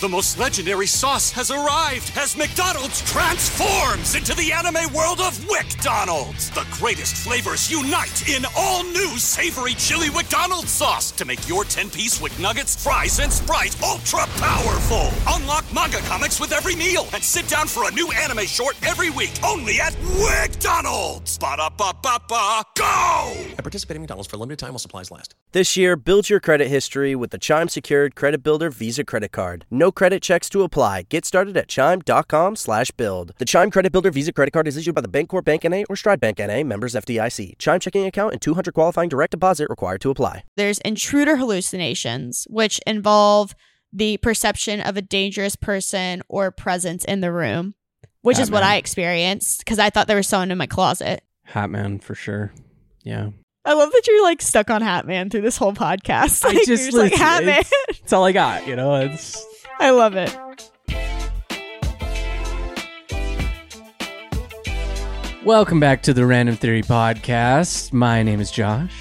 [0.00, 6.50] The most legendary sauce has arrived as McDonald's transforms into the anime world of WcDonald's.
[6.50, 12.18] The greatest flavors unite in all new savory chili McDonald's sauce to make your 10-piece
[12.18, 15.10] WcNuggets, fries, and Sprite ultra powerful.
[15.28, 19.10] Unlock manga comics with every meal and sit down for a new anime short every
[19.10, 21.38] week only at WcDonald's.
[21.38, 23.32] Ba-da-ba-ba-ba, go!
[23.56, 25.36] At participating in McDonald's for a limited time while supplies last.
[25.52, 29.64] This year, build your credit history with the Chime Secured Credit Builder Visa Credit Card.
[29.70, 31.02] No credit checks to apply.
[31.08, 33.32] Get started at chime.com slash build.
[33.38, 35.84] The Chime Credit Builder Visa Credit Card is issued by the Bancorp Bank N.A.
[35.84, 36.62] or Stride Bank N.A.
[36.64, 37.58] members FDIC.
[37.58, 40.44] Chime checking account and 200 qualifying direct deposit required to apply.
[40.56, 43.54] There's intruder hallucinations, which involve
[43.92, 47.74] the perception of a dangerous person or presence in the room,
[48.22, 51.22] which is what I experienced because I thought there was someone in my closet.
[51.48, 52.52] Hatman for sure.
[53.04, 53.30] Yeah.
[53.66, 56.44] I love that you're like stuck on Hatman through this whole podcast.
[56.44, 57.60] I Like, just you're like listen, Hatman.
[57.88, 58.96] It's, it's all I got, you know.
[58.96, 59.42] It's
[59.80, 60.36] I love it.
[65.44, 67.92] welcome back to the Random Theory podcast.
[67.92, 68.92] My name is Josh,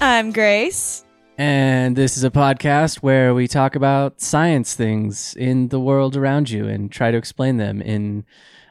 [0.00, 1.04] I'm Grace.
[1.38, 6.50] and this is a podcast where we talk about science things in the world around
[6.50, 8.24] you and try to explain them in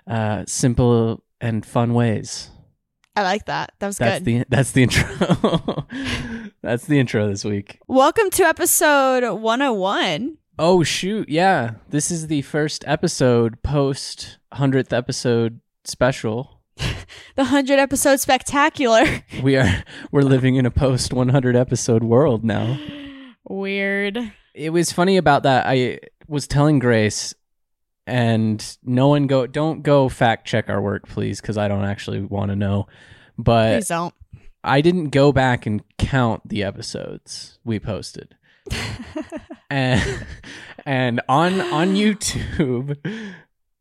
[0.07, 2.49] uh, simple and fun ways.
[3.15, 3.73] I like that.
[3.79, 4.25] That was That's good.
[4.25, 5.85] the that's the intro.
[6.61, 7.79] that's the intro this week.
[7.87, 10.37] Welcome to episode 101.
[10.61, 11.75] Oh shoot, yeah.
[11.87, 16.59] This is the first episode post 100th episode special.
[17.35, 19.05] The 100 episode spectacular.
[19.41, 22.77] We are we're living in a post 100 episode world now.
[23.49, 24.33] Weird.
[24.53, 25.65] It was funny about that.
[25.65, 27.33] I was telling Grace
[28.05, 32.19] and no one go don't go fact check our work please cuz I don't actually
[32.19, 32.85] want to know.
[33.37, 34.13] But Please don't.
[34.61, 38.35] I didn't go back and count the episodes we posted.
[39.69, 40.25] and
[40.85, 42.97] and on on YouTube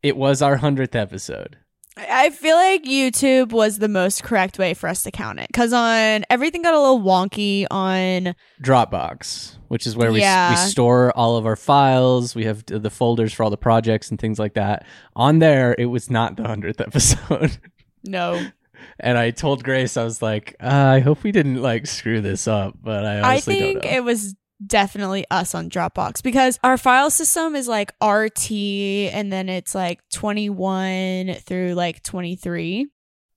[0.02, 1.56] it was our 100th episode.
[1.96, 5.72] I feel like YouTube was the most correct way for us to count it because
[5.72, 10.50] on everything got a little wonky on Dropbox, which is where we, Yeah.
[10.50, 12.36] we store all of our files.
[12.36, 14.86] We have the folders for all the projects and things like that.
[15.16, 17.58] On there, it was not the 100th episode.
[18.04, 18.46] no.
[19.00, 22.46] and I told Grace, I was like, uh, I hope we didn't like screw this
[22.46, 23.96] up, but I I honestly think don't know.
[23.96, 29.48] it was definitely us on Dropbox because our file system is like RT and then
[29.48, 32.88] it's like 21 through like 23.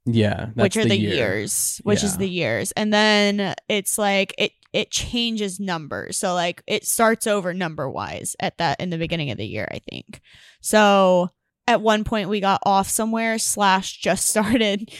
[0.06, 1.14] yeah, that's which are the, year.
[1.14, 6.64] years which is the years and then it's like it it changes numbers so like
[6.66, 10.22] it starts over number wise at that in the beginning of the year i think
[10.62, 11.30] so
[11.68, 14.92] at one point we got off somewhere slash just started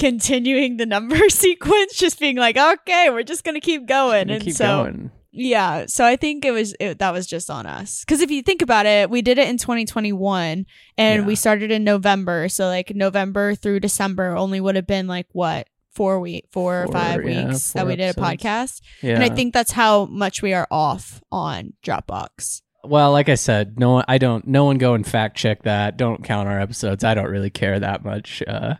[0.00, 4.42] continuing the number sequence just being like okay we're just gonna keep going Gonna and
[4.42, 5.10] keep so going.
[5.32, 8.00] Yeah, so I think it was it, that was just on us.
[8.04, 10.66] Because if you think about it, we did it in 2021,
[10.98, 11.26] and Yeah.
[11.26, 12.48] we started in November.
[12.48, 16.88] So like November through December only would have been like what four week, four or
[16.88, 18.80] five yeah, weeks that we did a podcast.
[19.02, 19.14] Yeah.
[19.14, 22.62] And I think that's how much we are off on Dropbox.
[22.82, 24.46] Well, like I said, no one, I don't.
[24.46, 25.96] No one go and fact check that.
[25.96, 27.04] Don't count our episodes.
[27.04, 28.42] I don't really care that much.
[28.46, 28.74] Uh,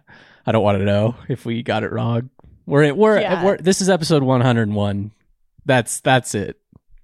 [0.46, 2.30] I don't want to know if we got it wrong.
[2.64, 3.44] We're we're, Yeah.
[3.44, 5.10] we're this is episode one hundred and one.
[5.64, 6.56] That's that's it.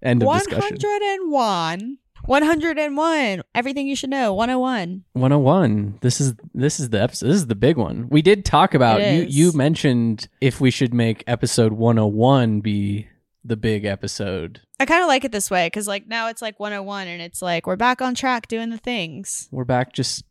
[0.02, 0.62] End of One discussion.
[0.62, 1.98] hundred and one.
[2.24, 5.98] 101 everything you should know 101 One oh hundred oh one.
[6.00, 7.26] This is this is the episode.
[7.28, 8.08] This is the big one.
[8.08, 9.26] We did talk about you.
[9.28, 13.06] You mentioned if we should make episode one hundred one be
[13.44, 14.60] the big episode.
[14.80, 17.40] i kind of like it this way because like now it's like 101 and it's
[17.40, 20.24] like we're back on track doing the things We're back just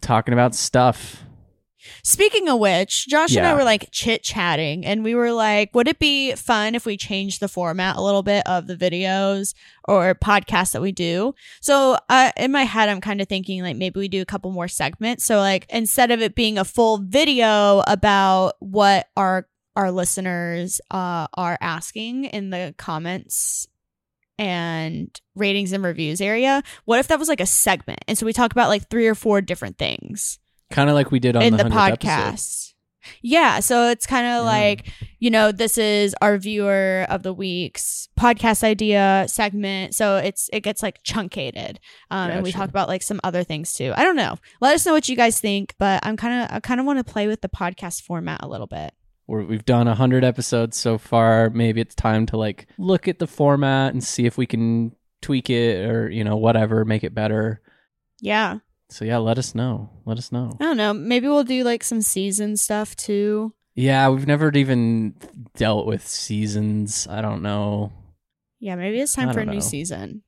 [0.00, 1.24] talking about stuff.
[2.02, 5.88] Speaking of which, Josh and I were like chit chatting, and we were like, would
[5.88, 9.54] it be fun if we changed the format a little bit of the videos
[9.86, 11.34] or podcasts that we do?
[11.60, 14.50] So, uh, in my head, I'm kind of thinking like maybe we do a couple
[14.50, 15.24] more segments.
[15.24, 19.46] So, like, instead of it being a full video about what our
[19.76, 23.66] our listeners uh, are asking in the comments
[24.38, 28.04] and ratings and reviews area, what if that was like a segment?
[28.08, 30.38] And so we talk about like three or four different things
[30.70, 31.98] Kind of like we did on in the, the 100th episode.
[32.00, 32.60] podcast.
[33.20, 34.50] Yeah, so it's kind of Yeah.
[34.50, 39.94] like, you know, this is our viewer of the week's podcast idea segment.
[39.94, 41.80] So it's it gets like truncated.
[42.10, 43.92] Um and we talk about like some other things too.
[43.94, 44.36] I don't know.
[44.62, 46.98] Let us know what you guys think, but I'm kind of I kind of want
[46.98, 48.94] to play with the podcast format a little bit.
[49.26, 51.50] We're, we've done 100 episodes so far.
[51.50, 55.48] Maybe it's time to like look at the format and see if we can tweak
[55.50, 57.60] it or, you know, whatever, make it better.
[58.20, 58.58] Yeah.
[58.90, 59.90] So yeah, let us know.
[60.04, 60.56] Let us know.
[60.60, 60.92] I don't know.
[60.92, 63.54] Maybe we'll do like some season stuff too.
[63.74, 65.14] Yeah, we've never even
[65.56, 67.08] dealt with seasons.
[67.10, 67.92] I don't know.
[68.60, 69.66] Yeah, maybe it's time I for a don't new know.
[69.66, 70.22] season.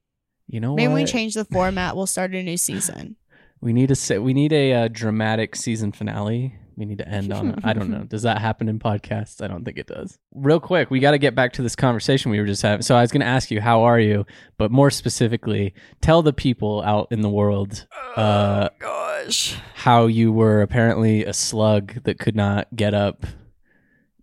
[0.48, 0.96] You know Maybe what?
[0.96, 1.96] we change the format.
[1.96, 3.16] We'll start a new season.
[3.58, 6.56] We need a we need a uh, dramatic season finale.
[6.76, 7.58] We need to end on.
[7.64, 8.04] I don't know.
[8.08, 9.42] Does that happen in podcasts?
[9.42, 10.18] I don't think it does.
[10.34, 12.82] Real quick, we got to get back to this conversation we were just having.
[12.82, 14.26] So I was going to ask you, how are you?
[14.58, 17.86] But more specifically, tell the people out in the world
[18.16, 19.56] uh, Gosh.
[19.74, 23.24] how you were apparently a slug that could not get up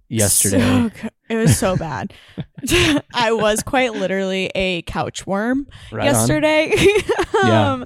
[0.08, 0.92] yesterday.
[1.02, 2.14] So it was so bad.
[3.14, 6.74] I was quite literally a couch worm right yesterday.
[7.44, 7.72] Yeah.
[7.74, 7.86] um,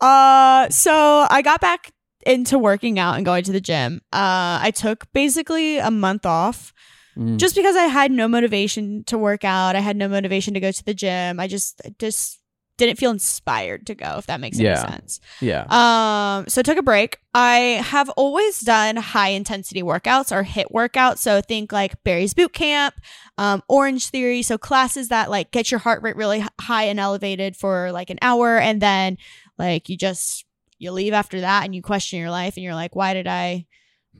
[0.00, 1.92] uh, so I got back
[2.26, 4.00] into working out and going to the gym.
[4.12, 6.72] Uh, I took basically a month off
[7.16, 7.38] Mm.
[7.38, 9.74] just because I had no motivation to work out.
[9.74, 11.40] I had no motivation to go to the gym.
[11.40, 12.40] I just just
[12.76, 14.16] didn't feel inspired to go.
[14.18, 14.78] If that makes Yeah.
[14.82, 15.20] any sense.
[15.40, 15.62] yeah.
[15.70, 17.16] Um, so I took a break.
[17.32, 21.20] I have always done high intensity workouts or HIIT workouts.
[21.20, 22.94] So think like Barry's Boot Camp,
[23.38, 24.42] um, Orange Theory.
[24.42, 28.18] So classes that like get your heart rate really high and elevated for like an
[28.20, 29.16] hour, and then
[29.58, 30.44] like you just
[30.78, 33.66] you leave after that and you question your life and you're like, why did I,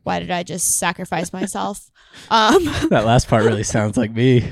[0.03, 1.91] why did I just sacrifice myself?
[2.29, 4.51] Um, that last part really sounds like me.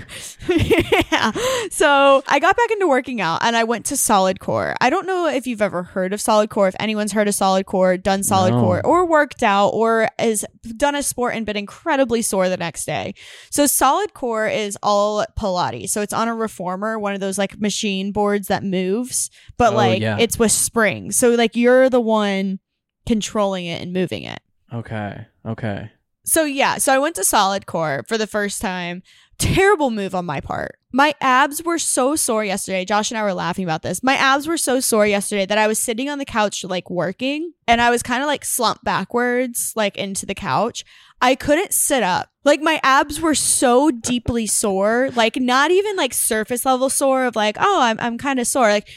[0.48, 1.32] yeah.
[1.70, 4.76] So I got back into working out and I went to Solid Core.
[4.80, 7.66] I don't know if you've ever heard of Solid Core, if anyone's heard of Solid
[7.66, 8.60] Core, done Solid No.
[8.60, 10.44] Core, or worked out, or has
[10.76, 13.14] done a sport and been incredibly sore the next day.
[13.50, 15.88] So Solid Core is all Pilates.
[15.90, 19.76] So it's on a reformer, one of those like machine boards that moves, but Oh,
[19.76, 20.18] like yeah.
[20.20, 21.16] it's with springs.
[21.16, 22.60] So like you're the one
[23.06, 24.40] controlling it and moving it.
[24.72, 25.26] Okay.
[25.46, 25.90] Okay.
[26.24, 29.02] So yeah, so I went to solid core for the first time.
[29.38, 30.78] Terrible move on my part.
[30.92, 32.84] My abs were so sore yesterday.
[32.84, 34.02] Josh and I were laughing about this.
[34.02, 37.52] My abs were so sore yesterday that I was sitting on the couch like working
[37.66, 40.84] and I was kind of like slumped backwards like into the couch.
[41.20, 42.28] I couldn't sit up.
[42.44, 47.34] Like my abs were so deeply sore, like not even like surface level sore of
[47.34, 48.68] like, oh, I'm I'm kind of sore.
[48.68, 48.88] Like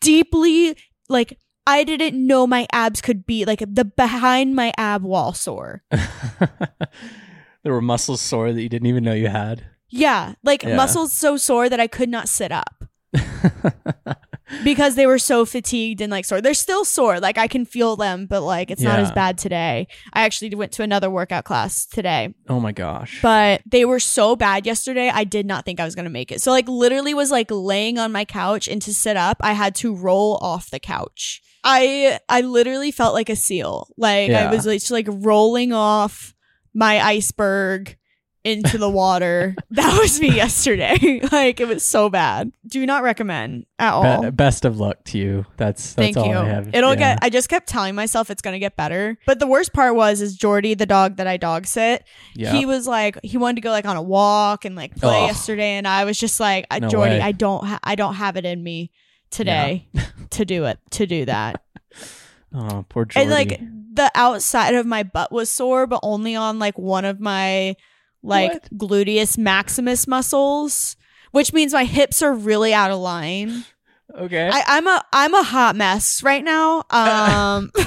[0.00, 0.76] deeply
[1.08, 5.82] like I didn't know my abs could be like the behind my ab wall sore.
[5.90, 9.64] there were muscles sore that you didn't even know you had.
[9.88, 10.76] Yeah, like Yeah.
[10.76, 12.84] muscles so sore that I could not sit up
[14.64, 16.40] because they were so fatigued and like sore.
[16.40, 19.86] They're still sore, like I can feel them, but like it's not as bad today.
[20.12, 23.20] I actually went to another workout class today, oh my gosh.
[23.22, 25.10] but they were so bad yesterday.
[25.12, 26.40] I did not think I was gonna make it.
[26.40, 29.74] So like literally was like laying on my couch, and to sit up, I had
[29.76, 31.42] to roll off the couch.
[31.68, 33.88] I I literally felt like a seal.
[33.96, 36.32] Like I was like, just like rolling off
[36.72, 37.96] my iceberg
[38.44, 39.56] into the water.
[39.72, 41.20] that was me yesterday.
[41.32, 42.52] like it was so bad.
[42.68, 44.22] Do not recommend at all.
[44.22, 45.44] Be- best of luck to you.
[45.56, 46.36] That's that's Thank all you.
[46.38, 46.72] I have.
[46.72, 47.16] It'll Yeah.
[47.16, 47.18] get.
[47.22, 49.18] I just kept telling myself it's gonna get better.
[49.26, 52.04] But the worst part was, is Jordy, the dog that I dog sit.
[52.36, 52.52] Yeah.
[52.52, 55.70] He was like, he wanted to go like on a walk and like play yesterday,
[55.72, 57.20] and I was just like, No Jordy, way.
[57.20, 58.92] I don't, ha- I don't have it in me
[59.36, 59.88] today
[60.30, 61.62] to do it, to do that.
[62.54, 63.22] oh, poor Jordy.
[63.22, 63.60] And like
[63.94, 67.76] the outside of my butt was sore, but only on like one of my
[68.22, 68.70] like What?
[68.76, 70.96] gluteus maximus muscles,
[71.32, 73.64] which means my hips are really out of line.
[74.14, 74.48] okay.
[74.52, 76.84] I, I'm a I'm a hot mess right now.
[76.90, 77.70] Um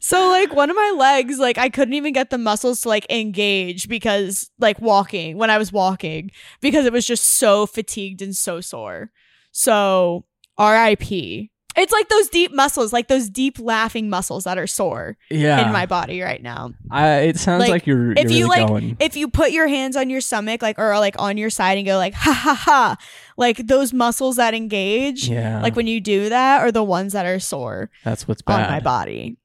[0.00, 3.04] So like one of my legs, like I couldn't even get the muscles to like
[3.10, 8.34] engage because like walking when I was walking because it was just so fatigued and
[8.34, 9.10] so sore.
[9.58, 10.24] So
[10.56, 11.50] RIP.
[11.76, 15.66] It's like those deep muscles, like those deep laughing muscles that are sore yeah.
[15.66, 16.72] in my body right now.
[16.90, 18.96] I, it sounds Like, like, you're, if you're you really like going.
[19.00, 21.86] if you put your hands on your stomach like or like on your side and
[21.86, 22.96] go like ha ha ha
[23.36, 25.60] like those muscles that engage yeah.
[25.60, 28.70] like when you do that are the ones that are sore that's what's on bad.
[28.70, 29.36] my body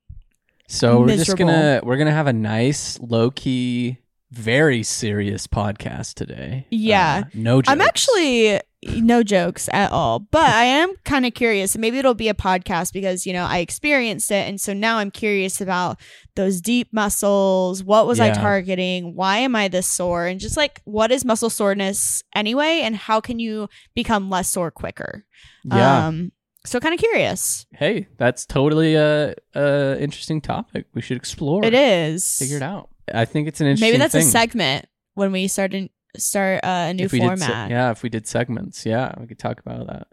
[0.67, 3.98] So we're just gonna we're gonna have a nice low key,
[4.32, 6.65] very serious podcast today.
[6.72, 7.24] Yeah.
[7.25, 7.62] Uh, no.
[7.62, 7.70] Jokes.
[7.70, 8.60] i'm actually
[9.02, 12.94] no jokes at all but i am kind of curious maybe it'll be a podcast
[12.94, 16.00] because you know i experienced it and so now i'm curious about
[16.36, 20.82] those deep muscles what was i targeting why am i this sore and just like
[20.86, 25.25] what is muscle soreness anyway and how can you become less sore quicker
[25.63, 26.08] Yeah.
[26.08, 26.32] um
[26.66, 30.86] so kind of curious hey, that's totally a, a interesting topic.
[30.94, 31.66] We should explore.
[31.66, 32.88] it is Figure it out.
[33.13, 33.88] I think it's an interesting.
[33.90, 34.86] maybe that's a segment
[35.16, 38.27] when we start in, start uh, a new we se- format yeah, if we did
[38.27, 40.08] segments, yeah, we could talk about that.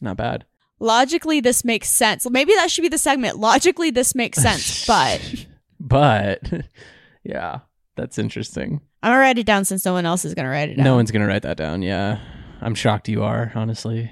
[0.00, 0.44] Not bad.
[0.80, 5.46] logically this makes sense maybe that should be the segment logically this makes sense but
[5.80, 6.40] but
[7.24, 7.60] yeah,
[7.96, 8.80] that's interesting.
[9.02, 10.96] i'm gonna write it down since no one else is gonna write it down No
[10.96, 11.80] one's gonna write that down.
[11.82, 12.18] Yeah,
[12.60, 13.52] I'm shocked you are.
[13.54, 14.10] Honestly,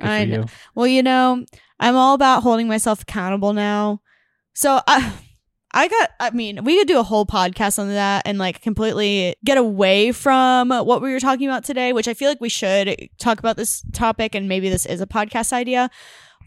[0.00, 0.36] Good I know.
[0.40, 0.44] you.
[0.74, 1.44] well you know
[1.78, 4.00] i'm all about holding myself accountable now
[4.54, 5.12] so i
[5.72, 9.36] I got, I mean, we could do a whole podcast on that and like completely
[9.44, 13.08] get away from what we were talking about today, which I feel like we should
[13.18, 15.88] talk about this topic and maybe this is a podcast idea.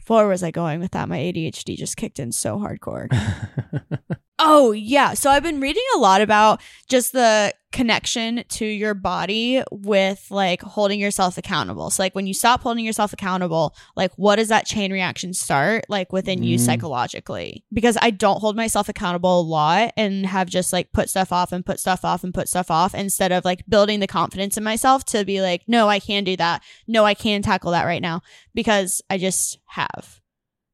[0.07, 1.07] Where was I going with that?
[1.07, 3.07] My ADHD just kicked in so hardcore.
[4.45, 5.13] Oh, yeah.
[5.13, 10.61] So I've been reading a lot about just the connection to your body with like
[10.61, 11.89] holding yourself accountable.
[11.89, 15.85] So, like, when you stop holding yourself accountable, like, what does that chain reaction start
[15.87, 16.59] like within you Mm.
[16.59, 17.63] psychologically?
[17.71, 21.53] Because I don't hold myself accountable a lot and have just like put stuff off
[21.53, 24.63] and put stuff off and put stuff off instead of like building the confidence in
[24.65, 26.61] myself to be like, no, I can do that.
[26.85, 28.21] No, I can tackle that right now
[28.53, 30.19] because I just have.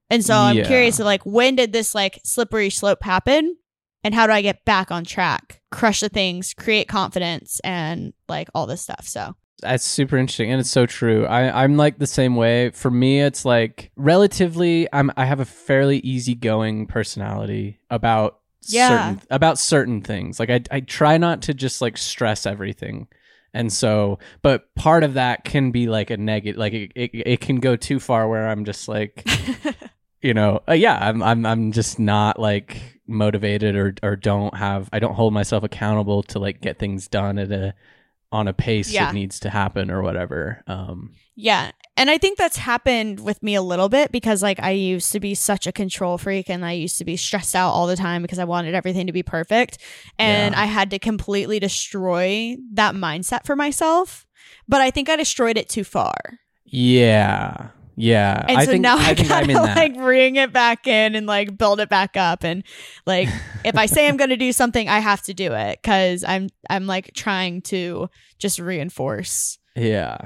[0.10, 0.63] And so I'm Yeah.
[0.68, 3.56] curious like when did this like slippery slope happen
[4.04, 5.62] and how do I get back on track?
[5.72, 9.08] Crush the things, create confidence and like all this stuff.
[9.08, 11.25] So That's super interesting, and it's so true.
[11.25, 12.70] I, I'm like the same way.
[12.72, 14.88] For me, it's like relatively.
[14.94, 15.12] I'm.
[15.18, 18.88] I have a fairly easygoing personality about Yeah.
[18.88, 20.39] certain about certain things.
[20.39, 23.10] Like I, I try not to just like stress everything,
[23.54, 24.20] and so.
[24.42, 26.58] But part of that can be like a negative.
[26.58, 29.28] Like it, it, it can go too far where I'm just like,
[30.22, 34.90] you know, uh, yeah, I'm, I'm, I'm just not like motivated or or don't have.
[34.94, 37.74] I don't hold myself accountable to like get things done at a
[38.32, 39.10] on a pace Yeah.
[39.10, 40.64] it needs to happen or whatever.
[40.68, 41.72] Um, Yeah.
[41.98, 45.20] And I think that's happened with me a little bit because like I used to
[45.20, 48.22] be such a control freak and I used to be stressed out all the time
[48.22, 49.80] because I wanted everything to be perfect.
[50.20, 50.62] And Yeah.
[50.62, 54.28] I had to completely destroy that mindset for myself.
[54.68, 56.14] But I think I destroyed it too far.
[56.66, 58.46] yeah, yeah.
[58.48, 61.58] And I so think now I I, gotta like bring it back in and like
[61.58, 62.44] build it back up.
[62.44, 62.63] And
[63.06, 63.27] like
[63.63, 66.88] if I say I'm gonna do something, I have to do it because I'm I'm
[66.88, 70.18] like trying to just reinforce yeah,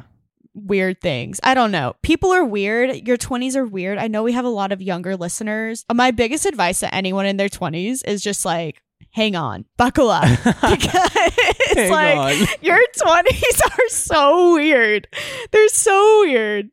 [0.53, 1.39] weird things.
[1.43, 1.95] I don't know.
[2.01, 3.07] People are weird.
[3.07, 3.97] Your 20s are weird.
[3.97, 5.85] I know we have a lot of younger listeners.
[5.93, 10.23] My biggest advice to anyone in their 20s is just like, hang on, buckle up.
[10.45, 12.47] because like on.
[12.61, 15.07] your 20s are so weird.
[15.51, 16.69] They're so weird.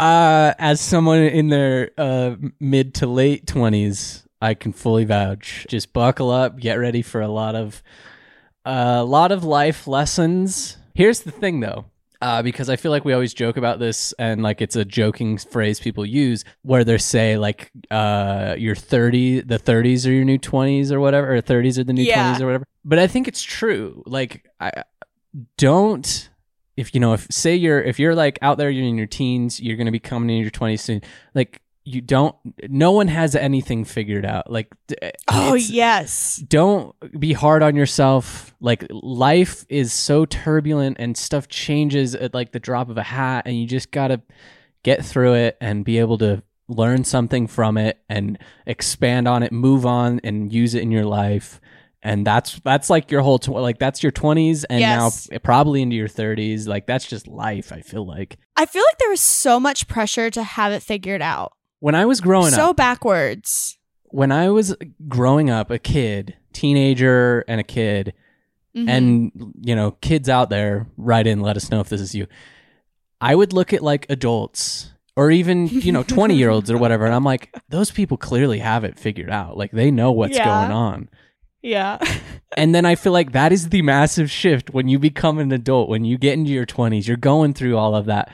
[0.00, 5.66] Uh, as someone in their uh, mid to late twenties, I can fully vouch.
[5.68, 7.82] Just buckle up, get ready for a lot of
[8.64, 10.78] a lot of life lessons.
[10.94, 11.84] Here's the thing, though.
[12.22, 15.36] Uh, because I feel like we always joke about this, and like it's a joking
[15.36, 20.38] phrase people use, where they say like, uh, "Your thirty, the thirties are your new
[20.38, 22.22] twenties or whatever, or thirties are the new Yeah.
[22.22, 24.02] twenties or whatever." But I think it's true.
[24.06, 24.82] Like, I
[25.58, 26.29] don't
[26.80, 29.60] if you know if say you're if you're like out there you're in your teens
[29.60, 31.00] you're going to be coming in your 20s soon
[31.34, 32.36] like you don't
[32.68, 34.50] no one has anything figured out.
[34.50, 34.68] Like
[35.00, 36.36] eh, Oh, yes.
[36.36, 38.54] don't be hard on yourself.
[38.60, 43.44] Like life is so turbulent and stuff changes at like the drop of a hat
[43.46, 44.20] and you just got to
[44.82, 49.50] get through it and be able to learn something from it and expand on it
[49.50, 51.60] move on and use it in your life
[52.02, 55.28] and that's that's like your whole tw- like that's your 20s and Yes.
[55.30, 58.98] now probably into your 30s like that's just life i feel like I feel like
[58.98, 61.52] there was so much pressure to have it figured out.
[61.80, 63.78] when i was growing up so backwards.
[64.06, 64.74] when i was
[65.08, 68.14] growing up a kid teenager and a kid
[68.76, 68.88] Mhm.
[68.88, 72.26] and you know kids out there write in let us know if this is you
[73.20, 77.04] i would look at like adults or even you know 20 year olds or whatever
[77.04, 80.44] and i'm like those people clearly have it figured out like they know what's Yeah.
[80.44, 81.08] going on
[81.62, 81.98] yeah.
[82.56, 85.88] and then i feel like that is the massive shift when you become an adult
[85.88, 88.30] when you get into your 20s you're going through all of that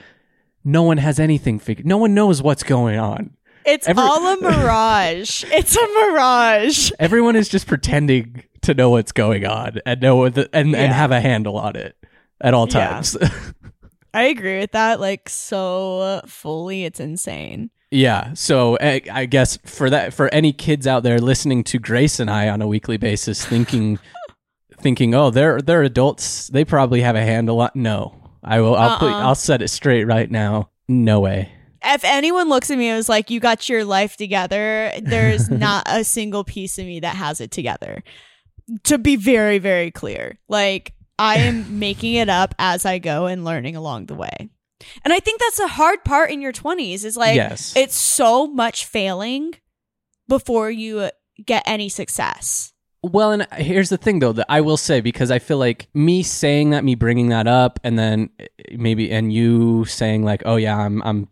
[0.65, 3.31] no one has anything figured no one knows what's going on
[3.65, 5.45] It's Every- all a mirage.
[5.49, 6.91] it's a mirage.
[6.99, 10.79] everyone is just pretending to know what's going on and know the, and, Yeah.
[10.79, 11.97] and have a handle on it
[12.41, 12.89] at all Yeah.
[12.91, 13.17] times
[14.15, 14.99] I agree with that.
[14.99, 17.69] Like so fully, it's insane.
[17.91, 18.35] Yeah.
[18.35, 22.31] So I, I guess for that, for any kids out there listening to Grace and
[22.31, 23.99] I on a weekly basis, thinking,
[24.81, 27.71] thinking, oh, they're they're adults, they probably have a handle on.
[27.75, 28.75] No, I will.
[28.75, 29.11] I'll put.
[29.11, 29.21] Uh-uh.
[29.21, 30.71] I'll set it straight right now.
[30.89, 31.53] No way.
[31.85, 35.85] If anyone looks at me and was like, "You got your life together," there's not
[35.87, 38.03] a single piece of me that has it together.
[38.85, 43.45] To be very, very clear, like I am making it up as I go and
[43.45, 44.51] learning along the way.
[45.05, 47.75] And I think that's the hard part in your 20s is like yes.
[47.77, 49.55] it's so much failing
[50.29, 51.11] before you
[51.45, 52.73] get any success.
[53.03, 56.23] Well, and here's the thing though that I will say because I feel like me
[56.23, 60.57] saying that, me bringing that up, and then eh, maybe and you saying like, "Oh
[60.57, 61.29] yeah, I'm I'm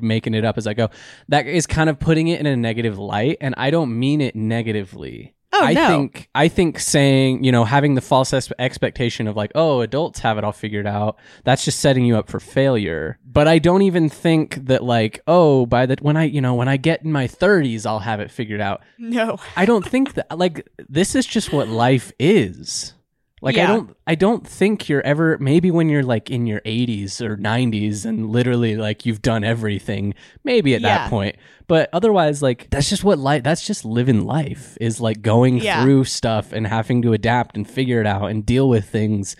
[0.00, 0.90] making it up as I go,"
[1.28, 4.36] that is kind of putting it in a negative light, and I don't mean it
[4.36, 5.35] negatively.
[5.58, 5.88] Oh, I no.
[5.88, 10.20] think I think saying, you know, having the false ex- expectation of like, oh, adults
[10.20, 13.18] have it all figured out, that's just setting you up for failure.
[13.24, 16.68] But I don't even think that like, oh, by the when I, you know, when
[16.68, 18.82] I get in my 30s, I'll have it figured out.
[18.98, 19.38] No.
[19.56, 22.94] I don't think that like this is just what life is.
[23.42, 27.20] Like I don't I don't think you're ever maybe when you're like in your 80s
[27.20, 30.98] or 90s and literally like you've done everything maybe at Yeah.
[30.98, 31.36] that point.
[31.68, 35.82] But otherwise like that's just what life that's just living life is like going Yeah.
[35.82, 39.36] through stuff and having to adapt and figure it out and deal with things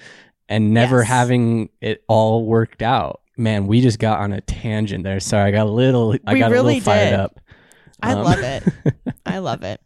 [0.49, 1.09] and never Yes.
[1.09, 3.23] having it all worked out.
[3.39, 5.21] Man, we just got on a tangent there.
[5.21, 7.21] Sorry, I got a little I We got a little fired did.
[7.21, 7.41] up.
[8.03, 8.63] I Um, love it.
[9.27, 9.81] I love it.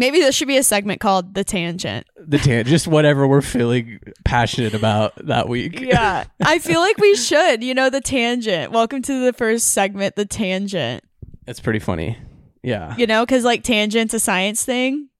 [0.00, 2.06] Maybe this should be a segment called The Tangent.
[2.16, 5.78] the tan just whatever we're feeling passionate about that week.
[5.78, 6.24] Yeah.
[6.40, 8.72] I feel like we should, you know, The Tangent.
[8.72, 11.04] Welcome to the first segment, The Tangent.
[11.46, 12.16] It's pretty funny.
[12.62, 12.96] Yeah.
[12.96, 15.10] You know, because like tangent's a science thing.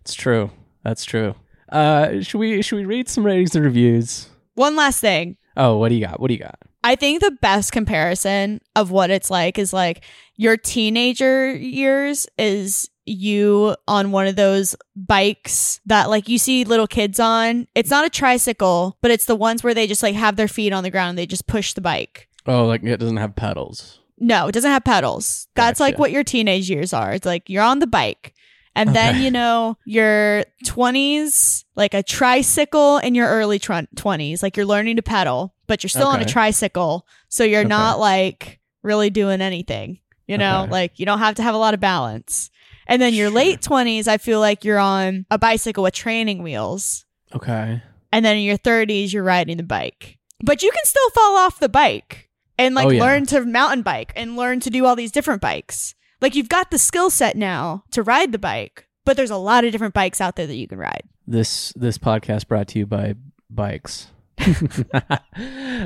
[0.00, 0.50] It's true.
[0.82, 1.34] That's true.
[1.68, 4.30] Uh should we should we read some ratings and reviews?
[4.54, 5.36] One last thing.
[5.58, 6.20] Oh, what do you got?
[6.20, 6.58] What do you got?
[6.82, 10.04] I think the best comparison of what it's like is like
[10.36, 16.86] your teenager years is you on one of those bikes that like you see little
[16.86, 17.66] kids on.
[17.74, 20.72] It's not a tricycle, but it's the ones where they just like have their feet
[20.72, 22.28] on the ground and they just push the bike.
[22.46, 24.00] Oh, like it doesn't have pedals.
[24.18, 25.46] No, it doesn't have pedals.
[25.54, 27.12] That's like what your teenage years are.
[27.12, 28.32] It's like you're on the bike.
[28.74, 34.56] And then, you know, your 20s, like a tricycle in your early tw- 20s, like
[34.56, 37.06] you're learning to pedal, but you're still on a tricycle.
[37.28, 37.68] So you're Okay.
[37.68, 40.70] not like really doing anything, you know, Okay.
[40.72, 42.50] like you don't have to have a lot of balance.
[42.86, 47.04] And then your late 20s, I feel like you're on a bicycle with training wheels.
[47.34, 47.82] Okay.
[48.12, 50.18] And then in your 30s, you're riding the bike.
[50.44, 53.02] But you can still fall off the bike and like Oh, yeah.
[53.02, 55.94] learn to mountain bike and learn to do all these different bikes.
[56.20, 59.64] Like you've got the skill set now to ride the bike, but there's a lot
[59.64, 61.02] of different bikes out there that you can ride.
[61.26, 63.16] This this podcast brought to you by
[63.50, 64.08] bikes.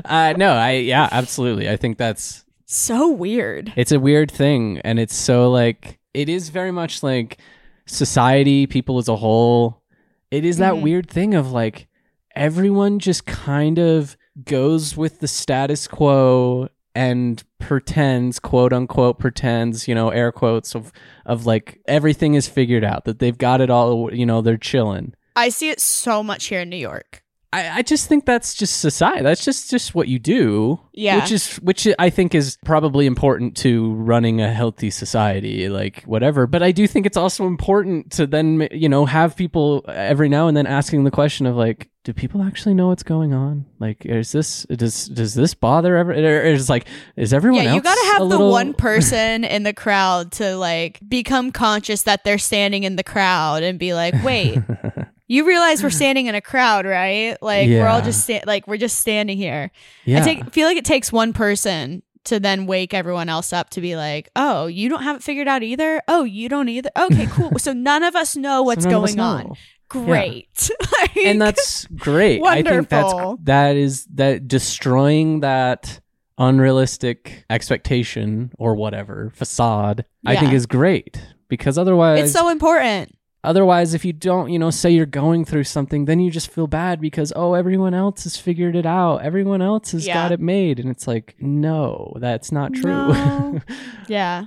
[0.05, 1.69] uh no, I yeah, absolutely.
[1.69, 3.73] I think that's So weird.
[3.75, 7.37] it's a weird thing and it's so like it is very much like
[7.85, 9.81] society people as a whole
[10.29, 10.81] it is that Mhm.
[10.81, 11.87] weird thing of like
[12.35, 14.15] everyone just kind of
[14.45, 20.91] goes with the status quo and pretends quote unquote pretends you know air quotes of
[21.25, 25.13] of like everything is figured out that they've got it all you know they're chilling
[25.35, 27.23] I see it so much here in New York.
[27.53, 29.23] I, I just think that's just society.
[29.23, 30.79] That's just just what you do.
[30.93, 31.17] Yeah.
[31.17, 36.47] Which is which I think is probably important to running a healthy society, like whatever.
[36.47, 40.47] But I do think it's also important to then you know have people every now
[40.47, 43.65] and then asking the question of like, do people actually know what's going on?
[43.79, 46.11] Like, is this does does this bother ever?
[46.13, 46.87] Or is like
[47.17, 50.55] is everyone yeah, you got to have the little- one person in the crowd to
[50.55, 54.57] like become conscious that they're standing in the crowd and be like, wait,
[55.31, 57.37] you realize we're standing in a crowd, right?
[57.41, 59.71] Like we're all just sta- like we're just standing here.
[60.05, 60.19] yeah.
[60.19, 63.81] I take feel like it takes one person to then wake everyone else up to
[63.81, 66.01] be like, "Oh, you don't have it figured out either.
[66.07, 66.89] Oh, you don't either.
[66.97, 67.51] Okay, cool.
[67.57, 69.53] so none of us know what's So going on.
[69.87, 70.69] Great.
[71.01, 72.43] Like- and that's great.
[72.45, 73.13] I think that's
[73.43, 75.99] that is that destroying that
[76.37, 80.05] unrealistic expectation or whatever facade.
[80.25, 83.15] I think is great because otherwise, it's so important.
[83.43, 86.67] Otherwise, if you don't, you know, say you're going through something, then you just feel
[86.67, 89.17] bad because oh, everyone else has figured it out.
[89.23, 90.13] Everyone else has Yeah.
[90.15, 92.91] got it made, and it's like no, that's not true.
[93.13, 93.61] No.
[94.07, 94.45] Yeah.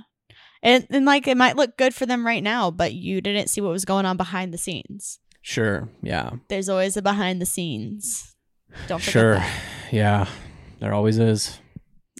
[0.63, 3.61] And, and like it might look good for them right now, but you didn't see
[3.61, 5.19] what was going on behind the scenes.
[5.43, 8.33] sure, yeah, There's always a behind the scenes.
[8.87, 9.61] Don't forget sure, that.
[9.91, 10.27] yeah.
[10.79, 11.59] There always is.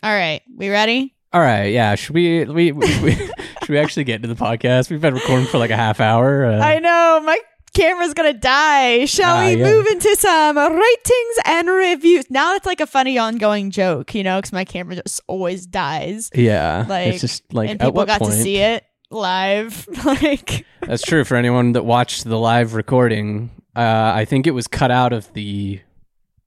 [0.04, 1.15] All right, we ready?
[1.36, 1.96] All right, yeah.
[1.96, 4.90] Should we we, we, should we actually get into the podcast?
[4.90, 6.46] We've been recording for like a half hour.
[6.46, 7.38] Uh, I know my
[7.74, 9.04] camera's gonna die.
[9.04, 9.66] Shall Ah, we yeah.
[9.70, 12.32] move into some ratings and reviews?
[12.32, 16.30] Now it's like a funny ongoing joke, you know, because my camera just always dies,
[16.34, 18.32] yeah, Like, it's just like and people got point?
[18.32, 19.90] to see it live.
[20.06, 23.52] like, That's true for anyone that watched the live recording.
[23.76, 25.82] Uh, I think it was cut out of the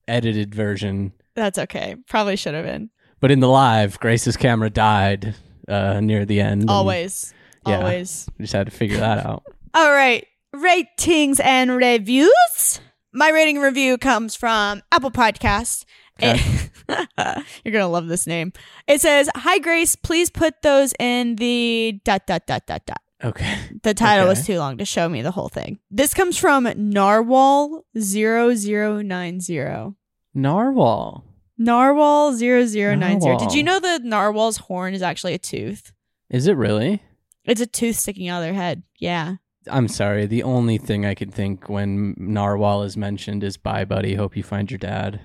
[0.06, 1.94] edited version, that's okay.
[2.08, 2.88] Probably should have been.
[3.20, 5.34] But in the live, Grace's camera died
[5.66, 6.62] uh, near the end.
[6.62, 7.32] and Always,
[7.66, 7.78] yeah.
[7.78, 8.28] always.
[8.38, 9.44] we just had to figure that out.
[9.74, 12.80] All right, ratings and reviews.
[13.12, 15.84] My rating and review comes from Apple Podcast.
[16.20, 16.40] Okay.
[17.64, 18.52] You're gonna love this name.
[18.86, 23.56] It says, "Hi Grace, please put those in the dot dot dot dot dot." Okay.
[23.82, 25.78] The title was too long to show me the whole thing.
[25.90, 29.94] This comes from Narwhal 0090.
[30.34, 31.24] Narwhal.
[31.58, 32.96] Narwhal 0090.
[32.96, 33.38] Narwhal.
[33.38, 35.92] Did you know the narwhal's horn is actually a tooth?
[36.30, 37.02] Is it really?
[37.44, 38.82] It's a tooth sticking out of their head.
[38.98, 39.36] Yeah.
[39.70, 40.26] I'm sorry.
[40.26, 44.14] The only thing I can think when narwhal is mentioned is "Bye, buddy.
[44.14, 45.20] Hope you find your dad."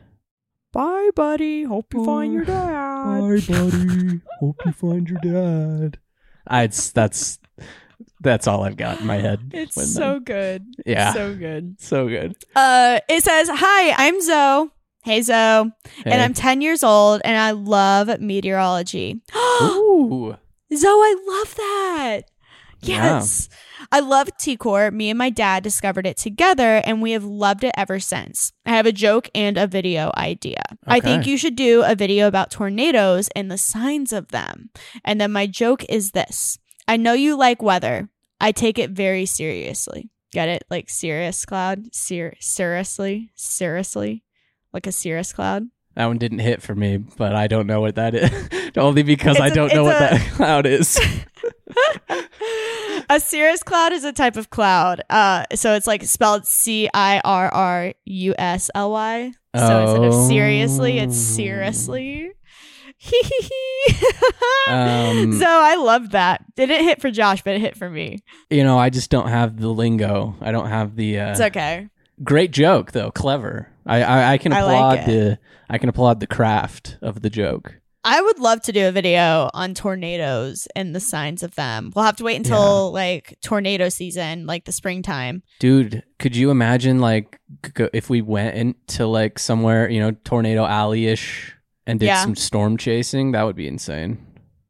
[0.73, 1.63] Bye, buddy.
[1.63, 2.71] Hope you find your dad.
[2.71, 4.21] Bye, buddy.
[4.39, 5.99] Hope you find your dad.
[6.47, 7.39] I, it's that's
[8.19, 9.51] that's all I've got in my head.
[9.53, 10.65] It's when so that- good.
[10.85, 11.13] Yeah.
[11.13, 11.75] So good.
[11.79, 12.35] so good.
[12.55, 14.69] Uh, it says, "Hi, I'm Zoe.
[15.03, 15.71] Hey, Zoe,
[16.03, 16.11] Hey.
[16.11, 19.21] and I'm 10 years old, and I love meteorology.
[19.61, 20.37] Ooh.
[20.73, 22.21] Zoe, I love that.
[22.81, 23.47] Yes.
[23.93, 24.91] I love T-Core.
[24.91, 28.51] Me and my dad discovered it together and we have loved it ever since.
[28.65, 30.61] I have a joke and a video idea.
[30.85, 34.69] I think you should do a video about tornadoes and the signs of them.
[35.05, 36.57] And then my joke is this.
[36.85, 38.09] I know you like weather.
[38.41, 40.09] I take it very seriously.
[40.33, 40.63] Get it?
[40.69, 41.93] Like serious cloud?
[41.95, 43.31] Ser- seriously?
[43.35, 44.22] Seriously?
[44.73, 45.63] Like a cirrus cloud?
[45.95, 48.71] That one didn't hit for me, but I don't know what that is.
[48.77, 50.99] Only because I It's a- don't know what a- that cloud is.
[53.09, 55.01] a cirrus cloud is a type of cloud.
[55.09, 59.31] Uh, so it's like spelled C I R R U S L Y.
[59.55, 61.35] So instead of seriously, it's Oh.
[61.35, 62.31] seriously.
[64.67, 66.41] Um, so I love that.
[66.57, 68.19] It didn't hit for Josh, but it hit for me.
[68.49, 70.35] you know, I just don't have the lingo.
[70.41, 71.19] I don't have the.
[71.19, 71.89] Uh, It's okay.
[72.23, 73.69] Great joke though, clever.
[73.85, 77.29] I I, I can I applaud like the I can applaud the craft of the
[77.29, 77.79] joke.
[78.05, 81.93] I would love to do a video on tornadoes and the signs of them.
[81.95, 85.41] We'll have to wait until like tornado season, like the springtime.
[85.59, 87.39] Dude, could you imagine like
[87.73, 91.55] go, if we went into like somewhere, you know, tornado alley ish
[91.87, 92.21] and did Yeah.
[92.23, 93.31] some storm chasing?
[93.31, 94.25] That would be insane.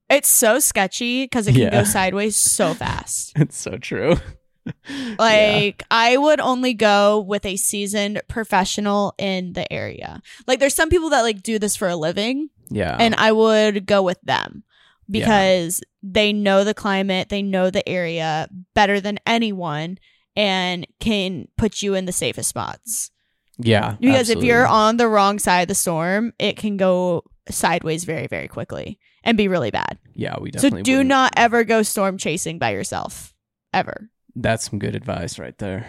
[0.09, 1.69] It's so sketchy because it can Yeah.
[1.71, 3.31] go sideways so fast.
[3.35, 4.17] It's so true.
[5.19, 10.21] Like I would only go with a seasoned professional in the area.
[10.47, 12.97] Like there's some people that like do this for a living yeah.
[12.99, 14.63] and I would go with them
[15.07, 15.19] Yeah.
[15.25, 19.97] because they know the climate, they know the area better than anyone
[20.35, 23.11] and can put you in the safest spots.
[23.57, 23.95] yeah.
[23.99, 28.27] Because if you're on the wrong side of the storm, it can go sideways very
[28.27, 29.99] very quickly and be really bad.
[30.15, 31.09] Yeah, we definitely So do wouldn't.
[31.09, 33.33] not ever go storm chasing by yourself
[33.73, 34.09] ever.
[34.35, 35.87] That's some good advice right there.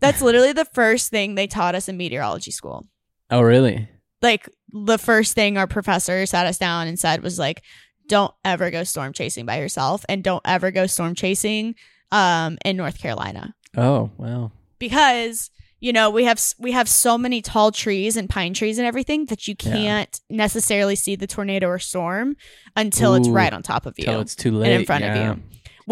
[0.00, 2.86] That's literally the first thing they taught us in meteorology school.
[3.30, 3.88] Oh, really?
[4.20, 7.62] Like the first thing our professor sat us down and said was like,
[8.08, 11.74] "Don't ever go storm chasing by yourself, and don't ever go storm chasing
[12.12, 14.52] um, in North Carolina Oh, well.
[14.78, 18.86] because you know we have we have so many tall trees and pine trees and
[18.86, 22.36] everything that you can't necessarily see the tornado or storm
[22.76, 24.70] until it's right on top of you Till it's too late.
[24.72, 25.30] and in front yeah.
[25.32, 25.42] of you."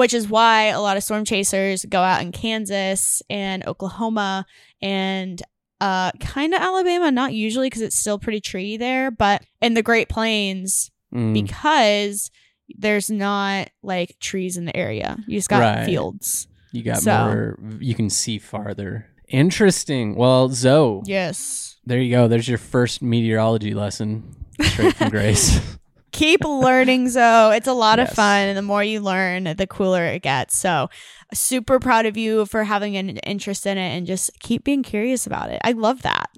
[0.01, 4.47] Which is why a lot of storm chasers go out in Kansas and Oklahoma
[4.83, 5.41] and
[5.81, 9.83] uh kind of Alabama, not usually because it's still pretty tree there, but in the
[9.83, 12.31] Great Plains Mm, because
[12.79, 15.19] there's not like trees in the area.
[15.27, 15.85] You just got Right.
[15.85, 16.47] fields.
[16.73, 17.59] you got so- more.
[17.81, 19.07] You can see farther.
[19.29, 20.15] Interesting.
[20.15, 21.79] Well, Zoe, Yes.
[21.85, 22.29] there you go.
[22.29, 25.59] There's your first meteorology lesson straight from Grace.
[26.13, 27.57] Keep learning, Zoe.
[27.57, 28.49] It's a lot of fun.
[28.49, 30.57] And the more you learn, the cooler it gets.
[30.57, 30.89] So,
[31.33, 35.27] super proud of you for having an interest in it and just keep being curious
[35.27, 35.61] about it.
[35.65, 36.31] I love that.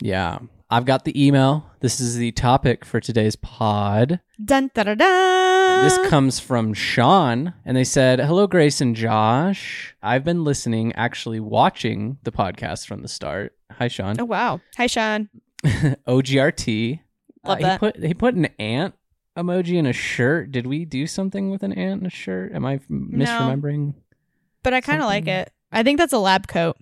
[0.00, 0.38] yeah.
[0.70, 1.66] I've got the email.
[1.80, 4.20] This is the topic for today's pod.
[4.42, 5.82] Dun da da da.
[5.82, 9.94] This comes from Sean, and they said, Hello, Grace and Josh.
[10.02, 13.54] I've been listening, actually watching the podcast from the start.
[13.72, 14.18] Hi, Sean.
[14.18, 14.62] Oh wow!
[14.78, 15.28] Hi, Sean.
[15.64, 17.00] OGRT.
[17.44, 17.78] Love uh, he that.
[17.78, 18.94] put he put an ant
[19.36, 20.52] emoji in a shirt.
[20.52, 22.52] Did we do something with an ant in a shirt?
[22.52, 23.86] Am I misremembering?
[23.88, 23.94] No,
[24.62, 25.52] But I kind of like it.
[25.70, 26.76] I think that's a lab coat.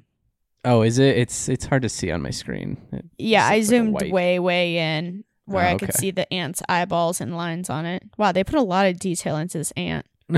[0.65, 1.17] Oh, is it?
[1.17, 2.77] It's it's hard to see on my screen.
[2.93, 6.63] It Yeah, I like zoomed way, way in where Oh, I could see the ant's
[6.69, 8.03] eyeballs and lines on it.
[8.19, 10.07] Wow, they put a lot of detail into this ant.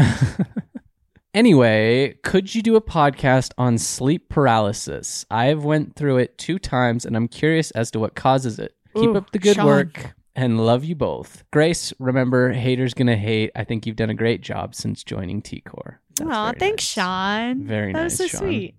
[1.34, 5.26] anyway, could you do a podcast on sleep paralysis?
[5.30, 8.74] I've went through it two times, and I'm curious as to what causes it.
[8.94, 9.66] Keep Ooh, up the good Sean.
[9.66, 10.14] work.
[10.34, 11.44] And love you both.
[11.52, 13.50] Grace, remember, haters gonna hate.
[13.54, 16.00] I think you've done a great job since joining T Core.
[16.22, 17.64] Aw, thanks, Sean.
[17.64, 18.40] Very that nice, was so Sean.
[18.40, 18.74] sweet.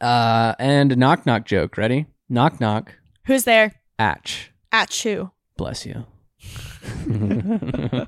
[0.00, 1.76] Uh, and a knock knock joke.
[1.76, 2.06] Ready?
[2.28, 2.94] Knock knock.
[3.26, 3.74] Who's there?
[3.98, 4.50] Atch.
[4.72, 5.30] At you.
[5.56, 6.04] Bless you.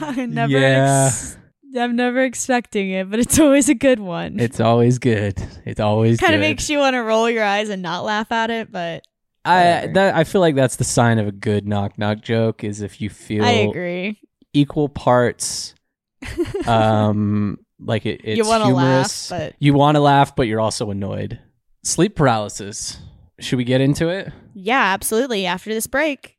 [0.00, 0.52] I never.
[0.52, 1.06] Yeah.
[1.08, 1.36] Ex-
[1.76, 4.40] I'm never expecting it, but it's always a good one.
[4.40, 5.38] it's always good.
[5.66, 8.50] It's always kind of makes you want to roll your eyes and not laugh at
[8.50, 9.04] it, but
[9.48, 9.92] I whatever.
[9.94, 13.00] that I feel like that's the sign of a good knock knock joke is if
[13.00, 14.20] you feel I agree.
[14.52, 15.74] equal parts
[16.66, 19.28] um like it, it's you want to laugh, humorous.
[19.28, 21.38] but you want to laugh but you're also annoyed.
[21.84, 22.98] Sleep paralysis.
[23.40, 24.32] Should we get into it?
[24.54, 25.46] yeah, absolutely.
[25.46, 26.36] After this break.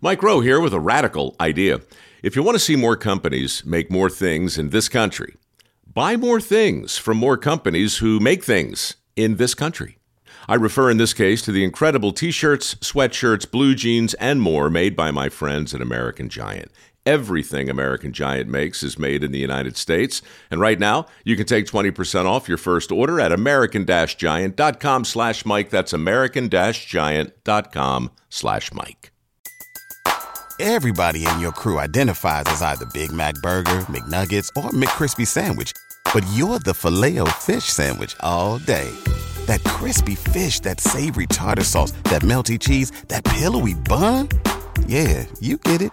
[0.00, 1.80] Mike Rowe here with a radical idea.
[2.22, 5.36] If you want to see more companies make more things in this country,
[5.94, 9.98] Buy more things from more companies who make things in this country.
[10.48, 14.70] I refer in this case to the incredible t shirts, sweatshirts, blue jeans, and more
[14.70, 16.70] made by my friends at American Giant.
[17.06, 20.22] Everything American Giant makes is made in the United States.
[20.50, 25.68] And right now, you can take 20% off your first order at american-giant.com slash Mike.
[25.68, 29.10] That's american-giant.com slash Mike.
[30.60, 35.72] Everybody in your crew identifies as either Big Mac Burger, McNuggets, or McCrispy Sandwich.
[36.12, 38.88] But you're the filet fish Sandwich all day.
[39.46, 44.28] That crispy fish, that savory tartar sauce, that melty cheese, that pillowy bun.
[44.86, 45.90] Yeah, you get it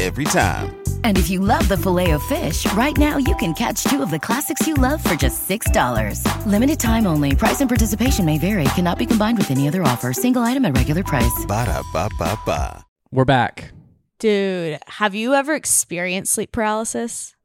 [0.00, 0.74] every time.
[1.04, 4.10] And if you love the filet of fish, right now you can catch two of
[4.10, 6.46] the classics you love for just $6.
[6.46, 7.36] Limited time only.
[7.36, 8.64] Price and participation may vary.
[8.74, 10.12] Cannot be combined with any other offer.
[10.12, 11.44] Single item at regular price.
[11.46, 12.84] Ba da ba ba ba.
[13.12, 13.72] We're back.
[14.18, 17.36] Dude, have you ever experienced sleep paralysis?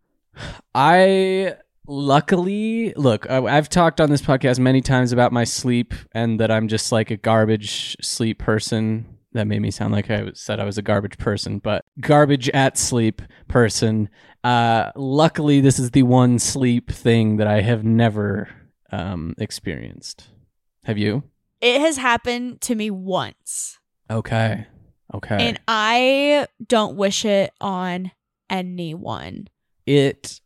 [0.73, 1.55] I
[1.89, 3.29] luckily look.
[3.29, 6.91] I- I've talked on this podcast many times about my sleep and that I'm just
[6.91, 9.17] like a garbage sleep person.
[9.33, 12.77] That made me sound like I said I was a garbage person, but garbage at
[12.77, 14.09] sleep person.
[14.43, 18.49] Uh, luckily, this is the one sleep thing that I have never
[18.91, 20.29] um, experienced.
[20.85, 21.23] Have you?
[21.61, 23.77] It has happened to me once.
[24.09, 24.65] Okay.
[25.13, 25.37] Okay.
[25.39, 28.11] And I don't wish it on
[28.49, 29.47] anyone.
[29.85, 30.39] it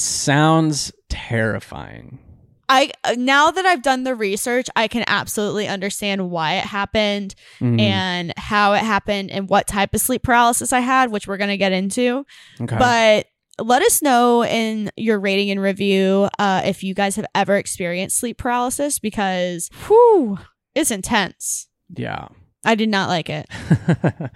[0.00, 2.18] sounds terrifying.
[2.70, 7.34] I uh, now that I've done the research, I can absolutely understand why it happened
[7.60, 7.80] Mhm.
[7.80, 11.48] and how it happened and what type of sleep paralysis I had, which we're going
[11.50, 12.26] to get into.
[12.60, 12.76] okay.
[12.76, 13.26] But
[13.64, 18.18] let us know in your rating and review uh, if you guys have ever experienced
[18.18, 20.38] sleep paralysis because whew,
[20.74, 21.68] it's intense.
[21.96, 22.28] yeah.
[22.64, 23.46] I did not like it.
[24.12, 24.28] uh,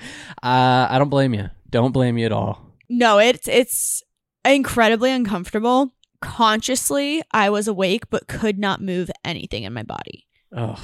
[0.43, 1.51] I don't blame you.
[1.69, 2.65] Don't blame you at all.
[2.89, 4.03] No, it's it's
[4.45, 5.95] incredibly uncomfortable.
[6.21, 10.27] Consciously, I was awake but could not move anything in my body.
[10.57, 10.83] Oh,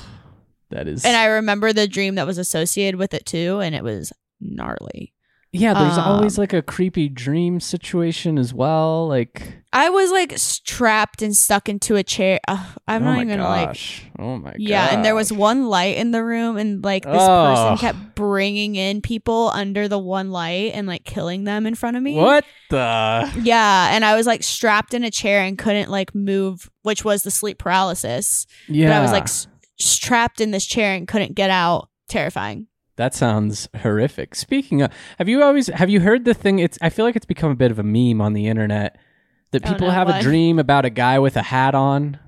[0.70, 1.04] that is.
[1.04, 5.14] And I remember the dream that was associated with it too, and it was gnarly.
[5.52, 9.08] Yeah, there's always um, like a creepy dream situation as well.
[9.08, 12.38] Like, I was like strapped and stuck into a chair.
[12.48, 13.78] Ugh, I'm oh not even like.
[14.18, 14.60] Oh my god.
[14.60, 17.56] Yeah, and there was one light in the room, and like this Ugh.
[17.56, 21.96] person kept bringing in people under the one light and like killing them in front
[21.96, 22.14] of me.
[22.14, 23.32] What the?
[23.42, 27.22] Yeah, and I was like strapped in a chair and couldn't like move, which was
[27.22, 28.46] the sleep paralysis.
[28.68, 28.88] Yeah.
[28.88, 29.46] But I was like s-
[29.78, 31.88] strapped in this chair and couldn't get out.
[32.08, 32.66] Terrifying.
[32.98, 34.34] That sounds horrific.
[34.34, 36.58] Speaking of, have you always have you heard the thing?
[36.58, 38.98] It's I feel like it's become a bit of a meme on the internet
[39.52, 42.18] that Oh, people no, have a dream about a guy with a hat on,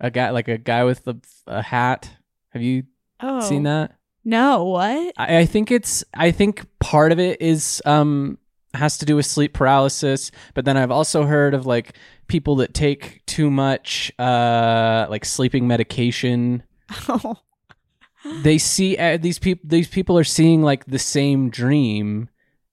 [0.00, 2.08] a guy like a guy with a, a hat.
[2.50, 2.84] Have you
[3.20, 3.96] Oh, seen that?
[4.24, 5.12] No, what?
[5.16, 8.38] I, I think it's I think part of it is um
[8.74, 11.96] has to do with sleep paralysis, but then I've also heard of like
[12.28, 16.62] people that take too much uh like sleeping medication
[17.08, 17.36] Oh,
[18.42, 22.28] they see uh, these people these people are seeing like the same dream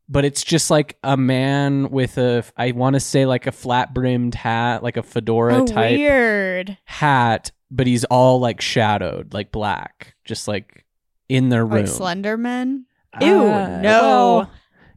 [0.07, 3.93] but it's just like a man with a i want to say like a flat
[3.93, 6.77] brimmed hat like a fedora oh type weird.
[6.85, 10.85] hat but he's all like shadowed like black just like
[11.27, 12.85] in their room Like Slenderman.
[13.13, 14.47] Uh, Ew, well, no.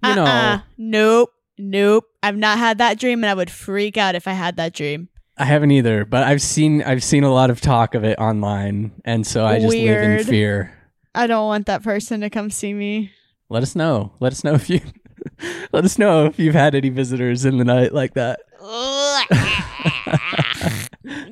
[0.08, 0.58] you know Uh-uh.
[0.78, 1.32] Nope.
[1.58, 2.04] Nope.
[2.22, 5.08] I've not had that dream and I would freak out if I had that dream.
[5.42, 8.92] I haven't either but i've seen i've seen a lot of talk of it online
[9.04, 10.72] and so i just live in fear
[11.14, 13.12] I don't want that person to come see me.
[13.50, 14.80] let us know let us know if you
[15.72, 18.40] let us know if you've had any visitors in the night like that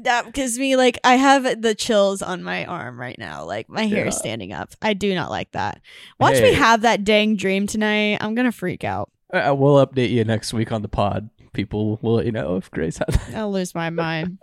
[0.03, 3.45] that gives me like I have the chills on my arm right now.
[3.45, 4.71] Like my hair is standing up.
[4.83, 5.81] I do not like that.
[6.19, 6.55] Once we Hey.
[6.55, 9.11] have that dang dream tonight, I'm gonna freak out.
[9.33, 11.31] Uh, we'll update you next week on the pod.
[11.53, 13.35] People will let you know if Grace had that.
[13.35, 14.39] I'll lose my mind.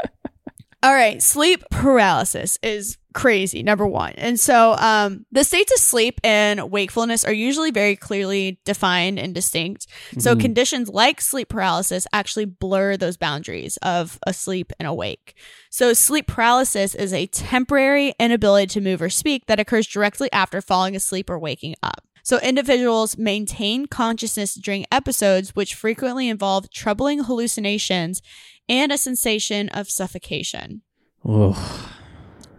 [0.83, 3.63] All right, sleep paralysis is crazy.
[3.63, 8.59] Number one, and so um, the states of sleep and wakefulness are usually very clearly
[8.63, 9.87] defined and distinct.
[10.19, 10.39] So Mhm.
[10.39, 15.33] conditions like sleep paralysis actually blur those boundaries of asleep and awake.
[15.71, 20.61] So sleep paralysis is a temporary inability to move or speak that occurs directly after
[20.61, 22.03] falling asleep or waking up.
[22.27, 28.21] So individuals maintain consciousness during episodes which frequently involve troubling hallucinations
[28.67, 30.81] and a sensation of suffocation.
[31.23, 31.55] Ugh,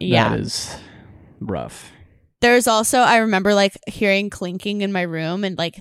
[0.01, 0.31] Yeah.
[0.31, 0.75] that is
[1.39, 1.93] rough.
[2.41, 5.79] There's also I remember like hearing clinking in my room and like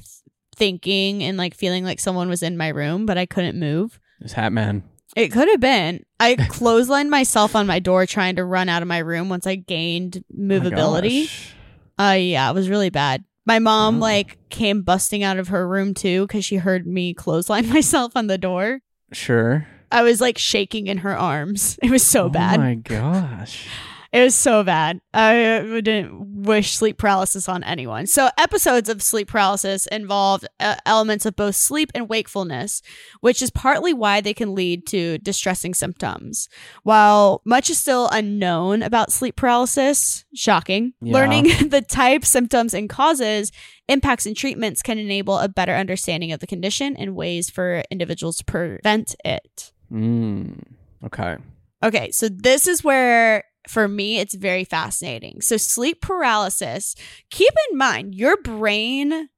[0.54, 4.02] thinking and like feeling like someone was in my room but I couldn't move.
[4.20, 4.84] This Hat Man.
[5.16, 6.04] It could have been.
[6.20, 9.56] I clotheslined myself on my door trying to run out of my room once I
[9.56, 11.28] gained movability.
[11.28, 11.54] gosh.
[11.98, 13.24] Uh yeah, it was really bad.
[13.48, 14.00] My mom Oh.
[14.00, 18.28] like came busting out of her room too because she heard me clothesline myself on
[18.28, 18.82] the door.
[19.14, 19.66] Sure.
[19.90, 21.80] I was like shaking in her arms.
[21.84, 22.60] It was so oh bad.
[22.60, 23.68] Oh my gosh.
[24.12, 25.00] It was so bad.
[25.14, 28.08] I didn't wish sleep paralysis on anyone.
[28.08, 32.82] So, episodes of sleep paralysis involve uh, elements of both sleep and wakefulness,
[33.22, 36.48] which is partly why they can lead to distressing symptoms.
[36.84, 41.14] While much is still unknown about sleep paralysis, shocking, Yeah.
[41.14, 43.52] learning the type, symptoms, and causes,
[43.88, 48.38] impacts, and treatments can enable a better understanding of the condition and ways for individuals
[48.38, 49.72] to prevent it.
[49.92, 50.62] Mm,
[51.06, 51.38] okay.
[51.84, 55.42] Okay, so this is where for me it's very fascinating.
[55.42, 56.96] So sleep paralysis,
[57.30, 59.30] keep in mind your brain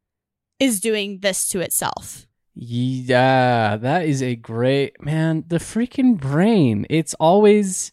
[0.59, 2.25] is doing this to itself.
[2.53, 5.45] Yeah, that is a great man.
[5.47, 6.85] The freaking brain.
[6.89, 7.91] It's always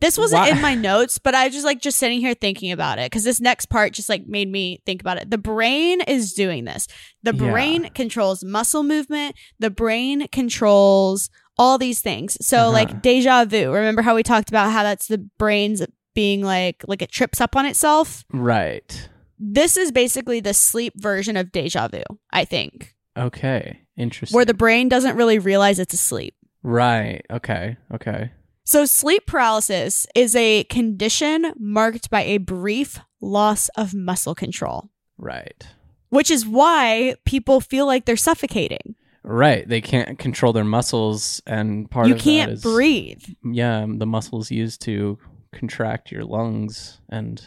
[0.00, 3.10] This wasn't in my notes, but I just like just sitting here thinking about it
[3.10, 5.30] because this next part just like made me think about it.
[5.30, 6.88] The brain is doing this.
[7.22, 7.50] The Yeah.
[7.50, 9.36] brain controls muscle movement.
[9.58, 12.36] The brain controls all these things.
[12.44, 12.70] So Uh-huh.
[12.72, 13.72] like deja vu.
[13.72, 15.82] Remember how we talked about how that's the brain's
[16.14, 18.24] being like like it trips up on itself?
[18.32, 19.08] right.
[19.38, 23.80] This is basically the sleep version of deja vu, I think, Okay.
[23.96, 24.34] Interesting.
[24.36, 26.34] where the brain doesn't really realize it's asleep.
[26.62, 27.22] right.
[27.30, 27.76] Okay.
[27.92, 28.30] Okay.
[28.66, 34.88] So, sleep paralysis is a condition marked by a brief loss of muscle control,
[35.18, 35.66] Right.
[36.08, 38.94] which is why people feel like they're suffocating.
[39.24, 39.66] Right.
[39.66, 43.24] They can't control their muscles, and part you of can't is- breathe.
[43.42, 45.18] Yeah, um, the muscles used to
[45.52, 47.42] contract your lungs and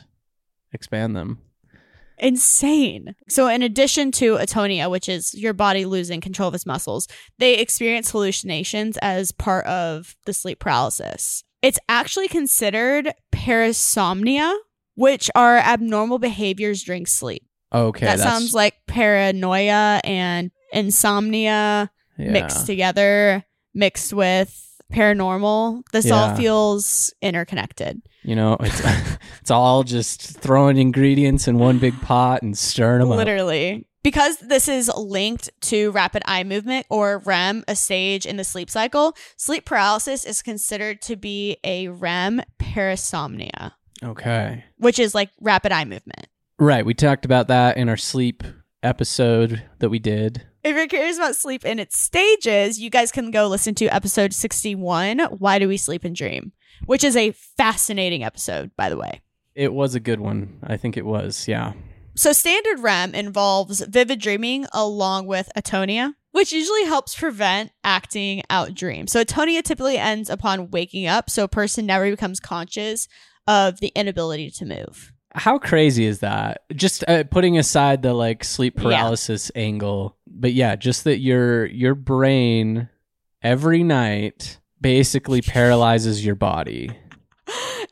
[0.74, 1.40] expand them.
[2.20, 3.16] Insane.
[3.30, 7.60] So, in addition to atonia, which is your body losing control of its muscles, they
[7.60, 11.44] experience hallucinations as part of the sleep paralysis.
[11.62, 14.56] It's actually considered parasomnia,
[14.96, 17.44] which are abnormal behaviors during sleep.
[17.72, 22.32] Okay, that sounds like paranoia and insomnia yeah.
[22.32, 25.84] mixed together, mixed with paranormal.
[25.92, 28.02] This all feels interconnected.
[28.24, 28.82] You know, it's
[29.42, 33.18] it's all just throwing ingredients in one big pot and stirring them up.
[33.18, 33.88] Literally.
[34.04, 38.70] Because this is linked to rapid eye movement or REM, a stage in the sleep
[38.70, 44.64] cycle, sleep paralysis is considered to be a REM parasomnia, Okay.
[44.78, 46.28] which is like rapid eye movement.
[46.58, 46.86] Right.
[46.86, 48.46] We talked about that in our sleep
[48.82, 50.46] episode that we did.
[50.68, 54.34] If you're curious about sleep in its stages, you guys can go listen to episode
[54.34, 56.52] 61 Why Do We Sleep and Dream?
[56.86, 59.22] Which is a fascinating episode, by the way.
[59.56, 60.60] It was a good one.
[60.62, 61.48] I think it was.
[61.48, 61.72] Yeah.
[62.16, 68.74] So, standard REM involves vivid dreaming along with atonia, which usually helps prevent acting out
[68.74, 69.14] dreams.
[69.14, 73.08] So, atonia typically ends upon waking up, so a person never becomes conscious
[73.48, 75.14] of the inability to move.
[75.34, 76.64] How crazy is that?
[76.76, 78.84] Just uh, putting aside the like sleep Yeah.
[78.84, 82.90] paralysis angle, but yeah, just that your your brain
[83.42, 86.92] every night basically paralyzes your body.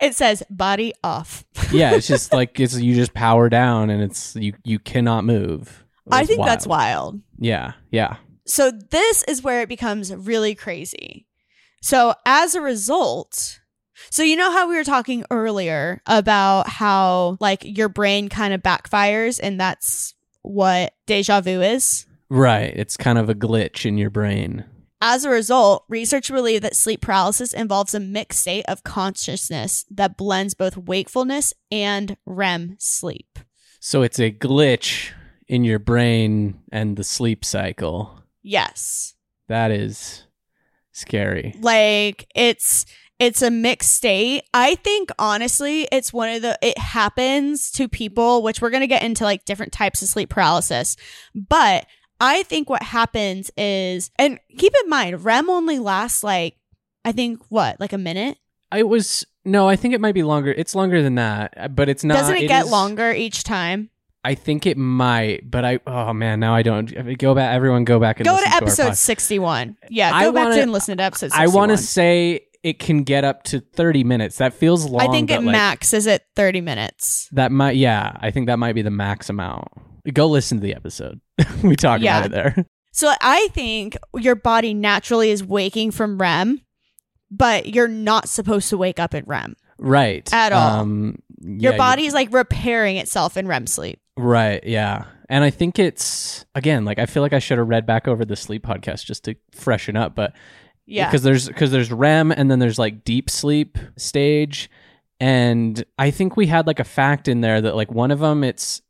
[0.02, 1.44] It says body off.
[1.72, 5.84] Yeah, it's just like it's you just power down and it's you you cannot move.
[6.12, 7.20] I think that's wild.
[7.40, 8.18] Yeah, yeah.
[8.46, 11.26] So this is where it becomes really crazy.
[11.82, 13.60] So as a result,
[14.12, 18.62] so you know how we were talking earlier about how like your brain kind of
[18.62, 22.06] backfires and that's what deja vu is?
[22.30, 22.74] Right.
[22.76, 24.66] It's kind of a glitch in your brain.
[25.02, 30.18] As a result, research believe that sleep paralysis involves a mixed state of consciousness that
[30.18, 33.40] blends both wakefulness and REM sleep.
[33.80, 35.12] So it's a glitch
[35.48, 38.24] in your brain and the sleep cycle.
[38.42, 39.14] Yes.
[39.48, 40.24] That is
[40.92, 41.54] scary.
[41.60, 42.86] like it's
[43.20, 48.42] it's a mixed state i think honestly it's one of the it happens to people
[48.42, 50.96] which we're going to get into like different types of sleep paralysis
[51.36, 51.86] but
[52.19, 56.56] i think what happens is and keep in mind rem only lasts like
[57.04, 58.38] i think what like a minute
[58.75, 60.51] It was no, I think it might be longer.
[60.51, 62.15] It's longer than that, but it's not.
[62.15, 63.91] doesn't it, get is- longer each time
[64.23, 66.88] I think it might, but I oh man, now I don't.
[67.19, 70.32] Go back, everyone, go back and go listen to episode pod- 61 yeah I go
[70.32, 73.23] back wanna- to and listen to episode 61 I want to say it can get
[73.23, 74.38] up to thirty minutes.
[74.38, 75.08] That feels long.
[75.08, 78.58] i think it like, max is at 30 minutes That might, yeah, I think that
[78.58, 79.67] might be the max amount.
[80.13, 81.20] Go listen to the episode.
[81.63, 82.20] we talk Yeah.
[82.24, 82.65] about it there.
[82.91, 86.62] So I think your body naturally is waking from REM,
[87.30, 89.58] but you're not supposed to wake up in REM.
[89.78, 90.34] Right.
[90.34, 90.80] At all.
[90.80, 93.99] Um, Your yeah, body's like repairing itself in REM sleep.
[94.16, 94.64] Right.
[94.64, 95.03] Yeah.
[95.28, 98.24] And I think it's again like I feel like I should have read back over
[98.24, 100.32] the sleep podcast just to freshen up, but
[100.86, 101.08] Yeah.
[101.08, 104.70] because there's because there's REM and then there's like deep sleep stage,
[105.20, 108.41] and I think we had like a fact in there that like one of them
[108.45, 108.82] it's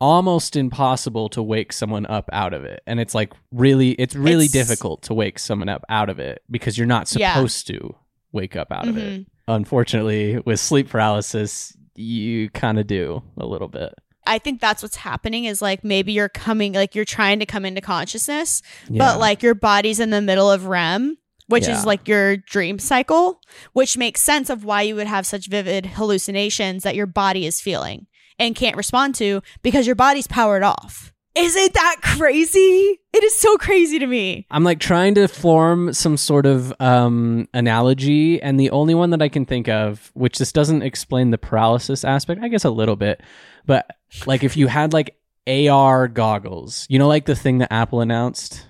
[0.00, 2.82] almost impossible to wake someone up out of it.
[2.86, 6.42] And it's like really it's really It's- difficult to wake someone up out of it
[6.50, 7.34] because you're not Yeah.
[7.34, 7.94] supposed to
[8.32, 9.20] wake up out of it.
[9.20, 9.26] Mhm.
[9.48, 13.92] Unfortunately, with sleep paralysis, you kind of do a little bit.
[14.26, 17.64] I think that's what's happening is like maybe you're coming like you're trying to come
[17.64, 18.98] into consciousness, Yeah.
[18.98, 21.76] but like your body's in the middle of REM, which Yeah.
[21.78, 23.40] is like your dream cycle,
[23.72, 27.60] which makes sense of why you would have such vivid hallucinations that your body is
[27.60, 28.06] feeling
[28.40, 31.12] and can't respond to because your body's powered off.
[31.36, 32.98] Isn't that crazy?
[33.12, 34.46] It is so crazy to me.
[34.50, 39.22] I'm like trying to form some sort of um, analogy, and the only one that
[39.22, 42.96] I can think of, which this doesn't explain the paralysis aspect, I guess a little
[42.96, 43.22] bit,
[43.64, 43.88] but
[44.26, 45.16] like if you had like
[45.46, 48.66] AR goggles, you know, like the thing that Apple announced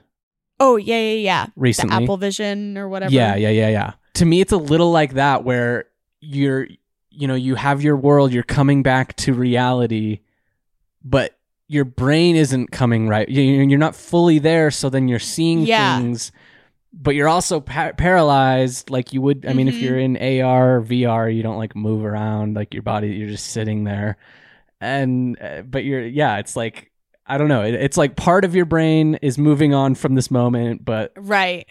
[0.63, 1.47] Oh, yeah, yeah, yeah.
[1.57, 1.97] recently.
[1.97, 3.11] The Apple Vision or whatever.
[3.13, 3.93] Yeah, yeah, yeah, yeah.
[4.15, 5.87] To me, it's a little like that where
[6.21, 6.69] you're,
[7.11, 10.21] you know, you have your world, you're coming back to reality,
[11.05, 11.37] but
[11.69, 13.29] your brain isn't coming right.
[13.29, 15.99] You- You're not fully there, so then you're seeing Yeah.
[15.99, 16.33] things,
[16.93, 18.91] but you're also pa- paralyzed.
[18.91, 22.55] Like you would, I mean, if you're in AR, VR, you don't like move around,
[22.57, 24.17] like your body, you're just sitting there.
[24.81, 26.91] And, uh, but you're, yeah, it's like,
[27.27, 27.63] I don't know.
[27.63, 31.67] It, it's like part of your brain is moving on from this moment, but Right.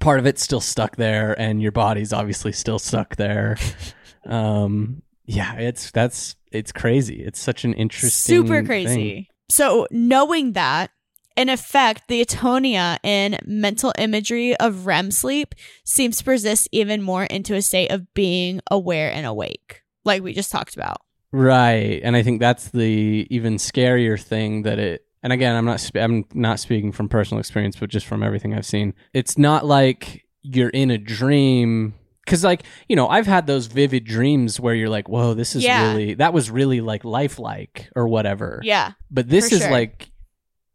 [0.00, 3.56] part of it's still stuck there and your body's obviously still stuck there
[4.26, 8.10] um yeah it's that's it's crazy it's such an interesting
[8.44, 8.86] super crazy.
[9.14, 9.26] thing.
[9.48, 10.92] So, knowing that,
[11.36, 17.24] in effect, the atonia in mental imagery of REM sleep seems to persist even more
[17.24, 20.98] into a state of being aware and awake, like we just talked about.
[21.32, 25.78] right and i think that's the even scarier thing that it and again i'm not
[25.78, 29.64] sp- i'm not speaking from personal experience but just from everything i've seen it's not
[29.64, 31.94] like you're in a dream
[32.30, 35.64] because like you know i've had those vivid dreams where you're like whoa this is
[35.64, 35.90] Yeah.
[35.92, 38.92] really that was really like lifelike or whatever Yeah.
[39.10, 39.70] but this For is sure.
[39.72, 40.10] like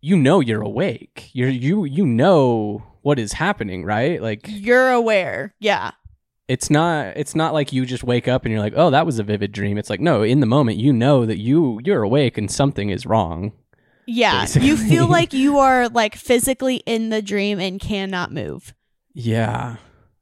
[0.02, 5.54] you know you're awake you're you you know what is happening right like You're aware.
[5.60, 5.92] Yeah.
[6.48, 9.18] it's not it's not like you just wake up and you're like oh that was
[9.20, 12.38] a vivid dream it's like no in the moment you know that you you're awake
[12.38, 13.54] and something is wrong
[14.08, 14.42] Yeah.
[14.42, 14.68] Basically.
[14.68, 18.74] You feel like you are like physically in the dream and cannot move.
[19.14, 19.78] yeah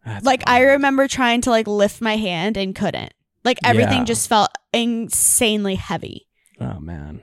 [0.06, 3.14] That's like I remember trying to like lift my hand and couldn't.
[3.44, 4.04] Like everything Yeah.
[4.06, 6.28] just felt insanely heavy,
[6.60, 7.22] oh man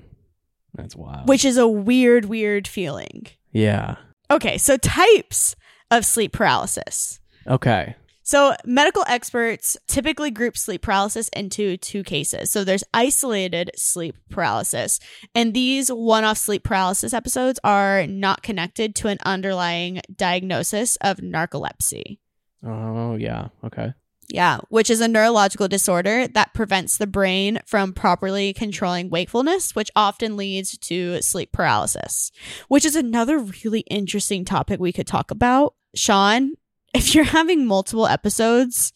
[0.74, 3.26] that's wild which is a weird weird feeling.
[3.52, 3.96] yeah
[4.30, 5.56] Okay, so types
[5.90, 7.18] of sleep paralysis.
[7.46, 12.48] okay So, medical experts typically group sleep paralysis into two cases.
[12.52, 15.00] So, there's isolated sleep paralysis,
[15.34, 21.16] and these one off sleep paralysis episodes are not connected to an underlying diagnosis of
[21.16, 22.18] narcolepsy.
[22.64, 23.92] Oh yeah okay
[24.28, 29.90] Yeah, which is a neurological disorder that prevents the brain from properly controlling wakefulness, which
[29.96, 32.30] often leads to sleep paralysis,
[32.68, 35.74] which is another really interesting topic we could talk about.
[35.96, 36.52] Sean,
[36.94, 38.92] if you're having multiple episodes,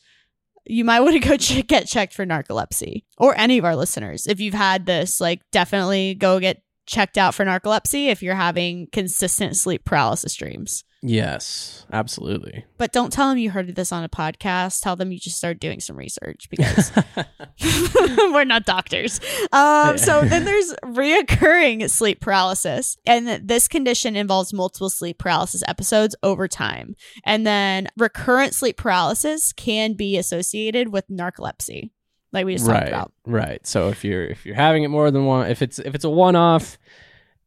[0.67, 4.27] you might want to go ch- get checked for narcolepsy or any of our listeners.
[4.27, 8.89] If you've had this, like definitely go get checked out for narcolepsy if you're having
[8.93, 10.85] consistent sleep paralysis dreams.
[11.03, 14.83] yes absolutely But don't tell them you heard this on a podcast.
[14.83, 16.91] Tell them you just started doing some research because
[18.33, 19.21] we're not doctors.
[19.53, 22.97] Um, so then there's reoccurring sleep paralysis.
[23.07, 26.97] And this condition involves multiple sleep paralysis episodes over time.
[27.25, 31.91] And then recurrent sleep paralysis can be associated with narcolepsy,
[32.35, 33.13] like we just talked right about.
[33.25, 36.05] right so if you're if you're having it more than one if it's if it's
[36.05, 36.77] a one-off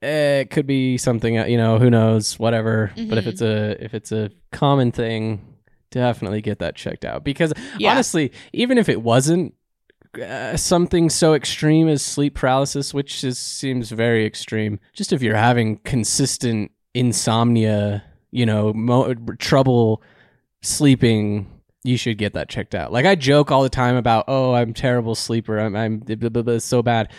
[0.01, 3.27] eh, it could be something uh, you know who knows whatever but if Mhm.
[3.27, 5.41] it's a if it's a common thing
[5.91, 7.91] definitely get that checked out because Yeah.
[7.91, 9.53] honestly even if it wasn't
[10.21, 15.35] uh, something so extreme as sleep paralysis which is seems very extreme just if you're
[15.35, 20.01] having consistent insomnia you know mo- trouble
[20.61, 21.47] sleeping
[21.87, 24.73] you should get that checked out like i joke all the time about oh i'm
[24.73, 27.11] terrible sleeper i'm i'm blah, blah, blah, so bad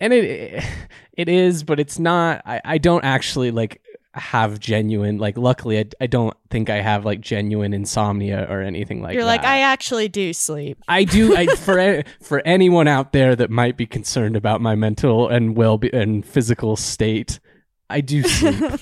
[0.00, 0.64] and it
[1.12, 3.80] it is but it's not i, I don't actually like
[4.14, 9.00] have genuine like luckily I, I don't think i have like genuine insomnia or anything
[9.00, 9.14] like that.
[9.14, 10.78] You're that like, I actually do sleep.
[10.86, 11.34] I do.
[11.34, 15.78] I, for for anyone out there that might be concerned about my mental and well
[15.78, 17.40] be, and physical state,
[17.88, 18.80] I do sleep.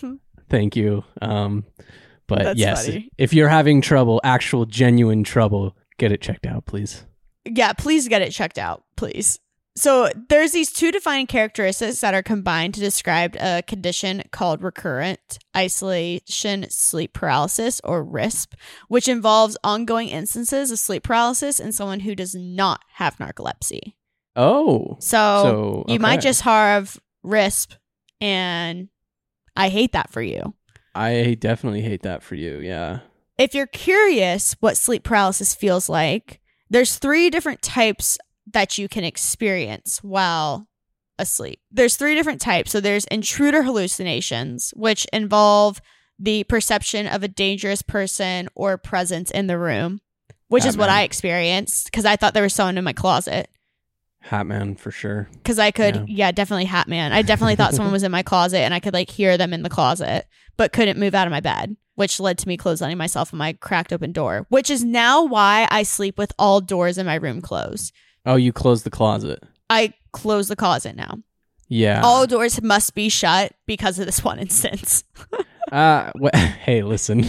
[0.48, 1.04] Thank you.
[1.22, 1.64] Um,
[2.30, 3.10] but That's yes, funny.
[3.18, 7.04] if you're having trouble, actual genuine trouble, get it checked out, please.
[7.44, 9.38] yeah, please get it checked out, please.
[9.76, 15.38] So there's these two defining characteristics that are combined to describe a condition called recurrent
[15.56, 18.54] isolation sleep paralysis or RISP,
[18.88, 23.94] which involves ongoing instances of sleep paralysis in someone who does not have narcolepsy.
[24.36, 26.28] Oh, So, So, you might okay.
[26.28, 27.76] just have RISP,
[28.20, 28.88] and
[29.56, 30.54] I hate that for you.
[30.94, 32.58] I definitely hate that for you.
[32.58, 33.00] Yeah.
[33.38, 38.18] If you're curious what sleep paralysis feels like, there's three different types
[38.52, 40.66] that you can experience while
[41.18, 41.60] asleep.
[41.70, 42.72] There's three different types.
[42.72, 45.80] So there's intruder hallucinations, which involve
[46.18, 50.00] the perception of a dangerous person or presence in the room,
[50.48, 53.48] which is what I experienced because I thought there was someone in my closet.
[54.24, 55.28] Hatman for sure.
[55.32, 56.04] Because I could, Yeah.
[56.08, 56.32] yeah.
[56.32, 57.12] definitely Hat Man.
[57.12, 59.62] I definitely thought someone was in my closet and I could like hear them in
[59.62, 63.32] the closet, but couldn't move out of my bed, which led to me clotheslining myself
[63.32, 67.06] in my cracked open door, which is now why I sleep with all doors in
[67.06, 67.92] my room closed.
[68.26, 69.42] Oh, you closed the closet.
[69.70, 71.18] I close the closet now.
[71.68, 72.02] Yeah.
[72.04, 75.04] All doors must be shut because of this one instance.
[75.70, 77.24] Uh, wh- hey, listen.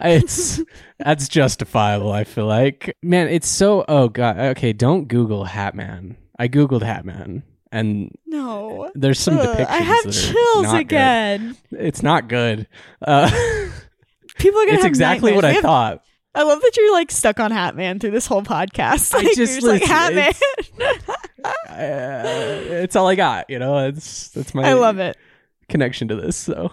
[0.00, 0.60] It's
[0.98, 2.12] that's justifiable.
[2.12, 3.84] I feel like, man, it's so.
[3.88, 4.38] Oh god.
[4.38, 6.16] Okay, don't Google Hatman.
[6.38, 7.42] I googled Hatman,
[7.72, 8.90] and No.
[8.94, 9.66] there's some Ugh, depictions.
[9.68, 10.80] I have chills not good.
[10.80, 11.56] again.
[11.72, 12.66] It's not good.
[13.00, 13.30] Uh,
[14.38, 15.44] People are gonna it's have exactly what.
[15.44, 16.02] I have- thought.
[16.34, 19.14] I love that you're like stuck on Hatman through this whole podcast.
[19.16, 20.38] I just like Hatman.
[21.44, 22.22] Uh,
[22.82, 23.48] it's all I got.
[23.50, 24.68] You know, it's that's my.
[24.68, 25.16] I love it.
[25.68, 26.36] connection to this.
[26.36, 26.72] So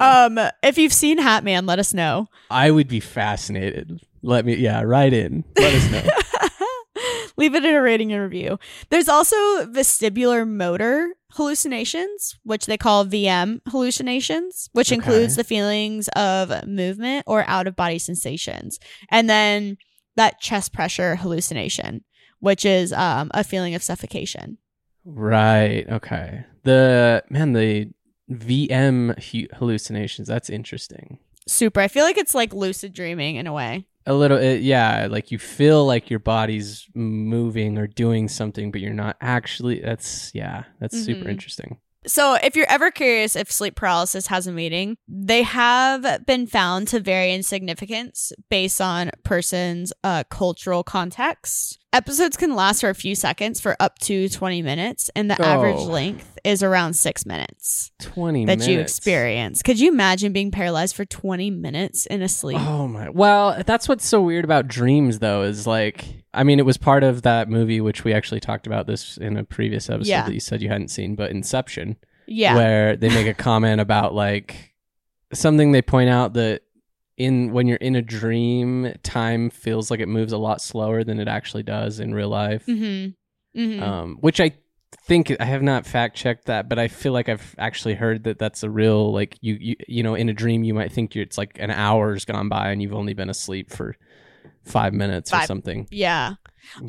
[0.00, 2.26] Um, if you've seen Hat Man, let us know.
[2.50, 4.00] I would be fascinated.
[4.22, 5.44] Let me, yeah, write in.
[5.56, 6.02] Let us know.
[7.36, 8.58] Leave it in a rating and review.
[8.90, 14.94] There's also vestibular motor hallucinations, which they call VM hallucinations, which Okay.
[14.96, 18.78] includes the feelings of movement or out of body sensations.
[19.10, 19.76] And then
[20.16, 22.04] that chest pressure hallucination,
[22.40, 24.56] which is um, a feeling of suffocation.
[25.04, 25.84] right.
[25.90, 26.44] Okay.
[26.64, 27.90] The man, the
[28.30, 30.28] VM hallucinations.
[30.28, 31.18] That's interesting.
[31.46, 31.80] Super.
[31.80, 33.86] I feel like it's like lucid dreaming in a way.
[34.06, 35.08] A little, it, yeah.
[35.10, 39.80] Like you feel like your body's moving or doing something, but you're not actually.
[39.80, 40.64] That's yeah.
[40.80, 41.30] That's super Mhm.
[41.30, 41.78] interesting.
[42.08, 46.86] So, if you're ever curious if sleep paralysis has a meaning, they have been found
[46.88, 51.80] to vary in significance based on person's uh, cultural context.
[51.96, 55.76] Episodes can last for a few seconds for up to 20 minutes, and the average
[55.78, 55.84] Oh.
[55.84, 58.68] length is around six minutes Twenty that minutes.
[58.68, 59.62] you experience.
[59.62, 62.60] Could you imagine being paralyzed for 20 minutes in a sleep?
[62.60, 63.08] Oh my!
[63.08, 67.02] Well, that's what's so weird about dreams, though, is like, I mean, it was part
[67.02, 70.26] of that movie which we actually talked about this in a previous episode Yeah.
[70.26, 72.54] that you said you hadn't seen, but Inception, yeah.
[72.56, 74.74] where they make a comment about like
[75.32, 76.60] something they point out that
[77.16, 81.18] in when you're in a dream, time feels like it moves a lot slower than
[81.18, 82.64] it actually does in real life.
[82.66, 83.10] mm-hmm.
[83.58, 83.82] Mm-hmm.
[83.82, 84.52] Um, which I
[85.06, 88.38] think I have not fact checked that, but I feel like I've actually heard that
[88.38, 91.38] that's a real like you you you know in a dream you might think it's
[91.38, 93.96] like an hour's gone by and you've only been asleep for
[94.64, 95.88] five minutes or something.
[95.90, 96.34] yeah.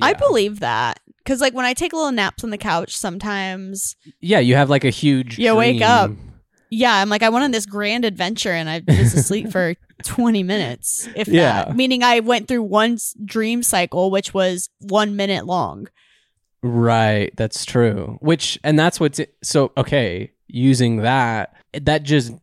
[0.02, 1.00] I believe that.
[1.18, 4.84] Because, like, when I take little naps on the couch, sometimes Yeah, you have like
[4.84, 5.38] a huge.
[5.38, 6.12] You wake up.
[6.70, 10.44] Yeah, I'm like, I went on this grand adventure and I was asleep for 20
[10.44, 11.66] minutes, if Yeah.
[11.66, 11.76] that.
[11.76, 15.88] Meaning I went through one dream cycle, which was one minute long.
[16.64, 18.18] Right, that's true.
[18.22, 20.32] Which and that's what's so okay.
[20.48, 22.34] Using that, that just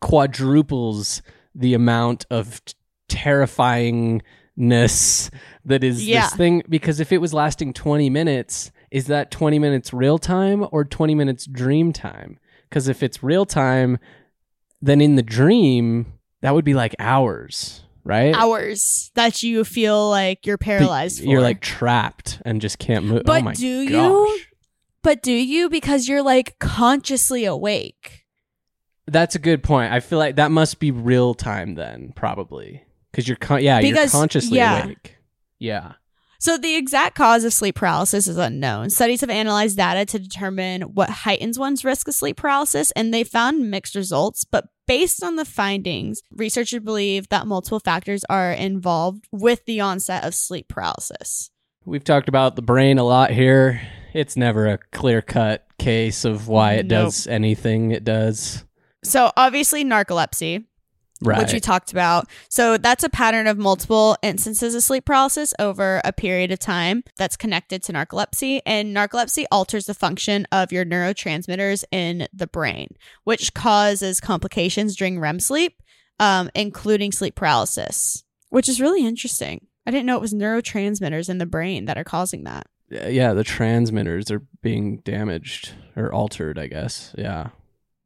[0.00, 1.22] quadruples
[1.54, 2.74] the amount of t-
[3.08, 5.30] terrifyingness
[5.64, 6.22] that is Yeah.
[6.22, 6.62] this thing.
[6.68, 11.14] Because if it was lasting twenty minutes, is that twenty minutes real time or twenty
[11.14, 12.38] minutes dream time?
[12.72, 13.98] Because if it's real time,
[14.80, 18.34] then in the dream that would be like hours, right?
[18.34, 21.26] Hours that you feel like you're paralyzed for.
[21.26, 23.24] You're like trapped and just can't move.
[23.26, 24.40] But oh my do you?
[25.02, 25.68] but do you?
[25.68, 28.24] Because you're like consciously awake.
[29.06, 29.92] That's a good point.
[29.92, 34.08] I feel like that must be real time then, probably, because you're con- yeah you're
[34.08, 34.84] consciously yeah.
[34.84, 35.16] awake.
[35.58, 35.92] Yeah.
[36.42, 38.90] So the exact cause of sleep paralysis is unknown.
[38.90, 43.22] Studies have analyzed data to determine what heightens one's risk of sleep paralysis, and they
[43.22, 44.42] found mixed results.
[44.42, 50.24] But based on the findings, researchers believe that multiple factors are involved with the onset
[50.24, 51.52] of sleep paralysis.
[51.84, 53.80] We've talked about the brain a lot here.
[54.12, 57.04] It's never a clear cut case of why it Nope.
[57.06, 58.64] does anything it does.
[59.04, 60.64] So obviously narcolepsy,
[61.22, 61.38] Right.
[61.38, 62.28] which we talked about.
[62.48, 67.04] So that's a pattern of multiple instances of sleep paralysis over a period of time
[67.16, 68.60] that's connected to narcolepsy.
[68.66, 72.88] And narcolepsy alters the function of your neurotransmitters in the brain,
[73.24, 75.82] which causes complications during REM sleep,
[76.18, 79.66] um, including sleep paralysis, which is really interesting.
[79.86, 82.66] I didn't know it was neurotransmitters in the brain that are causing that.
[82.90, 87.14] Yeah, the transmitters are being damaged or altered, I guess.
[87.16, 87.48] Yeah.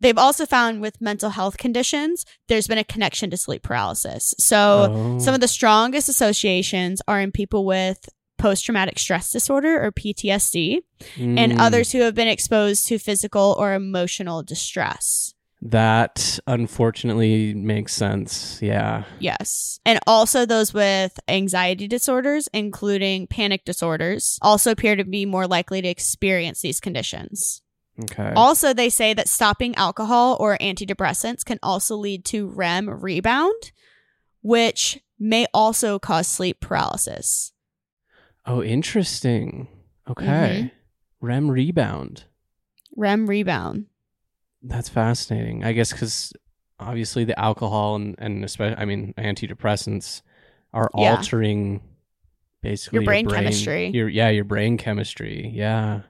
[0.01, 4.35] They've also found with mental health conditions, there's been a connection to sleep paralysis.
[4.39, 5.19] So Oh.
[5.19, 10.81] some of the strongest associations are in people with post traumatic stress disorder or PTSD,
[11.19, 15.33] and Mm, others who have been exposed to physical or emotional distress.
[15.63, 18.59] That unfortunately makes sense.
[18.61, 19.05] Yeah.
[19.19, 19.81] Yes.
[19.87, 25.81] And also those with anxiety disorders, including panic disorders, also appear to be more likely
[25.81, 27.63] to experience these conditions.
[28.03, 28.33] Okay.
[28.37, 33.73] Also, they say that stopping alcohol or antidepressants can also lead to REM rebound,
[34.43, 37.53] which may also cause sleep paralysis.
[38.49, 39.67] oh, interesting.
[40.09, 40.25] Okay.
[40.25, 40.71] Mhm.
[41.21, 42.25] REM rebound.
[42.97, 43.87] REM rebound.
[44.63, 45.65] That's fascinating.
[45.65, 46.33] I guess because
[46.79, 50.23] obviously the alcohol and and especially I mean antidepressants
[50.73, 51.17] are Yeah.
[51.17, 51.81] altering
[52.63, 53.89] basically your brain chemistry.
[53.89, 55.51] Your yeah, your brain chemistry.
[55.53, 56.03] Yeah,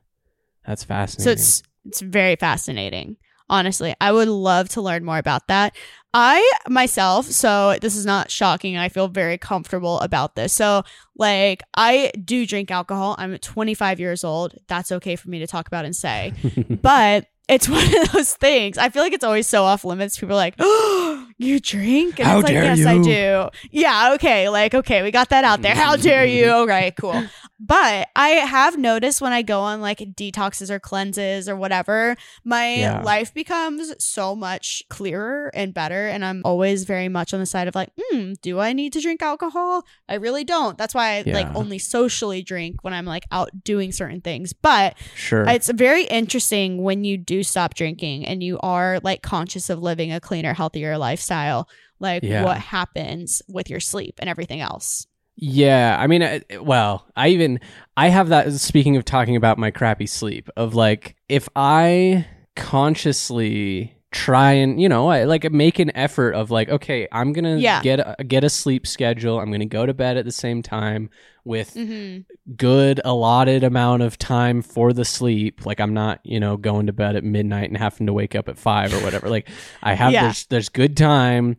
[0.66, 1.24] that's fascinating.
[1.24, 3.16] So it's it's very fascinating.
[3.48, 5.76] Honestly, I would love to learn more about that.
[6.12, 8.76] I myself, so this is not shocking.
[8.76, 10.52] I feel very comfortable about this.
[10.52, 10.82] So,
[11.16, 13.14] like, I do drink alcohol.
[13.18, 14.54] I'm 25 years old.
[14.66, 16.32] That's okay for me to talk about and say.
[16.82, 18.78] but it's one of those things.
[18.78, 20.18] I feel like it's always so off limits.
[20.18, 23.48] People are like, "Oh, you drink?" And How it's like, dare "Yes, you." I do."
[23.70, 25.74] Yeah, okay, like okay, we got that out there.
[25.76, 26.50] How dare you?
[26.50, 27.24] Okay, cool.
[27.58, 32.74] But I have noticed when I go on like detoxes or cleanses or whatever, my
[32.76, 33.00] Yeah.
[33.02, 36.06] life becomes so much clearer and better.
[36.08, 39.00] And I'm always very much on the side of like, hmm, do I need to
[39.00, 39.84] drink alcohol?
[40.06, 40.76] I really don't.
[40.76, 44.52] That's why I like only socially drink when I'm like out doing certain things.
[44.52, 45.44] But sure.
[45.48, 50.12] it's very interesting when you do stop drinking and you are like conscious of living
[50.12, 51.68] a cleaner, healthier lifestyle,
[52.00, 52.44] like Yeah.
[52.44, 55.06] what happens with your sleep and everything else.
[55.36, 57.60] Yeah, I mean, uh, well, I even
[57.96, 58.50] I have that.
[58.54, 64.88] Speaking of talking about my crappy sleep, of like if I consciously try and you
[64.88, 67.82] know I like make an effort of like okay i'm gonna Yeah.
[67.82, 71.10] get a, get a sleep schedule i'm gonna go to bed at the same time
[71.44, 72.18] with hmm
[72.56, 76.92] good allotted amount of time for the sleep like i'm not you know going to
[76.94, 79.48] bed at midnight and having to wake up at five or whatever like
[79.82, 80.22] i have Yeah.
[80.22, 81.56] there's there's good time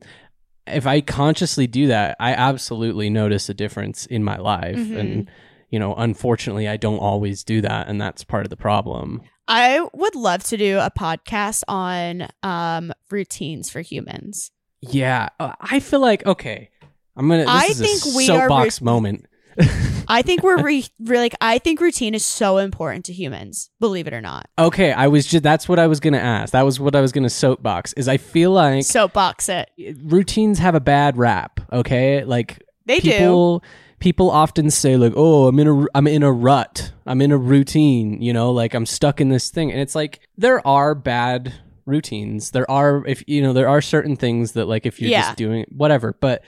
[0.70, 4.98] if i consciously do that i absolutely notice a difference in my life Mhm.
[5.00, 5.32] and
[5.70, 9.80] you know unfortunately i don't always do that and that's part of the problem I
[9.94, 14.52] would love to do a podcast on um, routines for humans.
[14.82, 16.70] yeah uh, i feel like okay
[17.16, 19.26] i'm gonna this I is a think we are soapbox re- moment
[20.08, 23.70] I think we're re- re- like I think routine is so important to humans.
[23.80, 24.48] Believe it or not.
[24.58, 27.12] okay i was just that's what i was gonna ask that was what i was
[27.12, 29.70] gonna soapbox is i feel like Soapbox it.
[30.04, 33.12] routines have a bad rap okay like They do.
[33.12, 33.64] people
[34.00, 37.38] people often say like oh i'm in a i'm in a rut i'm in a
[37.38, 41.54] routine you know like i'm stuck in this thing and it's like there are bad
[41.86, 45.22] routines there are if you know there are certain things that like if you're Yeah.
[45.24, 46.44] just doing whatever but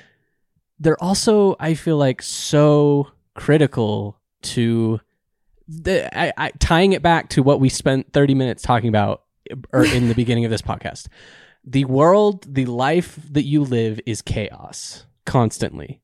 [0.79, 4.99] they're also i feel like so critical to
[5.67, 9.23] the I, I, tying it back to what we spent 30 minutes talking about
[9.71, 11.07] or in the beginning of this podcast
[11.63, 16.01] the world the life that you live is chaos constantly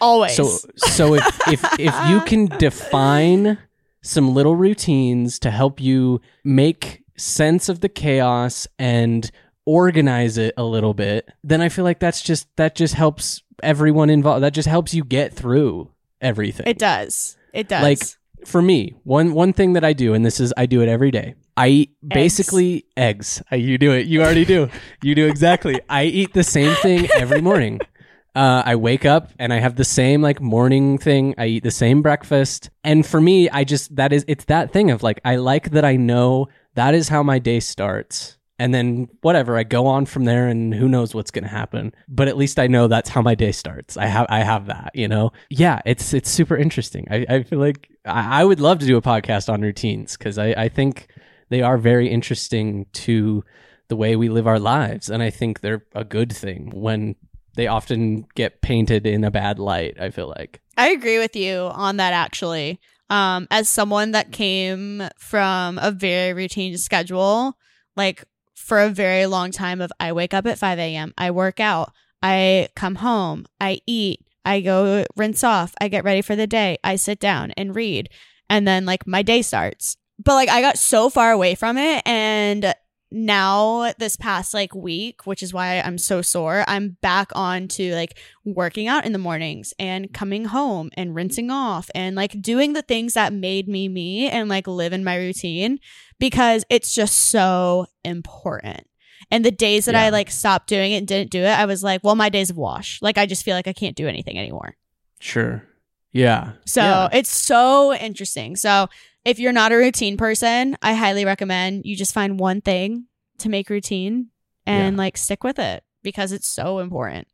[0.00, 0.34] Always.
[0.34, 0.44] so
[0.76, 3.58] so if if if you can define
[4.02, 9.30] some little routines to help you make sense of the chaos and
[9.64, 14.10] organize it a little bit, then I feel like that's just that just helps everyone
[14.10, 14.42] involved.
[14.42, 15.90] That just helps you get through
[16.20, 16.66] everything.
[16.66, 17.36] it does.
[17.52, 17.82] It does.
[17.82, 17.98] Like
[18.46, 21.10] for me, one one thing that I do, and this is I do it every
[21.10, 21.34] day.
[21.56, 23.42] I eat basically eggs.
[23.52, 24.06] You do it.
[24.06, 24.68] You already do.
[25.02, 25.80] You do exactly.
[25.88, 27.80] I eat the same thing every morning.
[28.34, 31.34] Uh, I wake up and I have the same like morning thing.
[31.36, 34.90] I eat the same breakfast, and for me, I just that is it's that thing
[34.90, 39.08] of like I like that I know that is how my day starts, and then
[39.22, 41.92] whatever I go on from there, and who knows what's gonna happen.
[42.08, 43.96] But at least I know that's how my day starts.
[43.96, 45.32] I have I have that, you know.
[45.50, 47.08] Yeah, it's it's super interesting.
[47.10, 50.38] I, I feel like I, I would love to do a podcast on routines because
[50.38, 51.08] I I think
[51.48, 53.42] they are very interesting to
[53.88, 57.16] the way we live our lives, and I think they're a good thing when
[57.56, 60.00] they often get painted in a bad light.
[60.00, 60.60] I feel like.
[60.76, 62.78] I agree with you on that actually.
[63.10, 67.58] Um, as someone that came from a very routine schedule,
[67.96, 68.24] like
[68.62, 71.92] for a very long time of I wake up at 5 a.m., I work out,
[72.22, 76.78] I come home, I eat, I go rinse off, I get ready for the day,
[76.82, 78.08] I sit down and read,
[78.48, 79.96] and then like my day starts.
[80.24, 82.74] But like I got so far away from it and
[83.12, 87.94] now this past like week, which is why I'm so sore, I'm back on to
[87.94, 92.72] like working out in the mornings and coming home and rinsing off and like doing
[92.72, 95.78] the things that made me me and like live in my routine
[96.22, 98.86] because it's just so important.
[99.28, 101.82] And the days that I like stopped doing it and didn't do it, I was
[101.82, 103.00] like, well, my days of wash.
[103.02, 104.76] Like I just feel like I can't do anything anymore.
[105.18, 105.64] Sure.
[106.12, 106.52] Yeah.
[106.64, 107.08] So Yeah.
[107.12, 108.54] it's so interesting.
[108.54, 108.86] So
[109.24, 113.06] if you're not a routine person, I highly recommend you just find one thing
[113.38, 114.28] to make routine
[114.64, 117.26] and like stick with it because it's so important.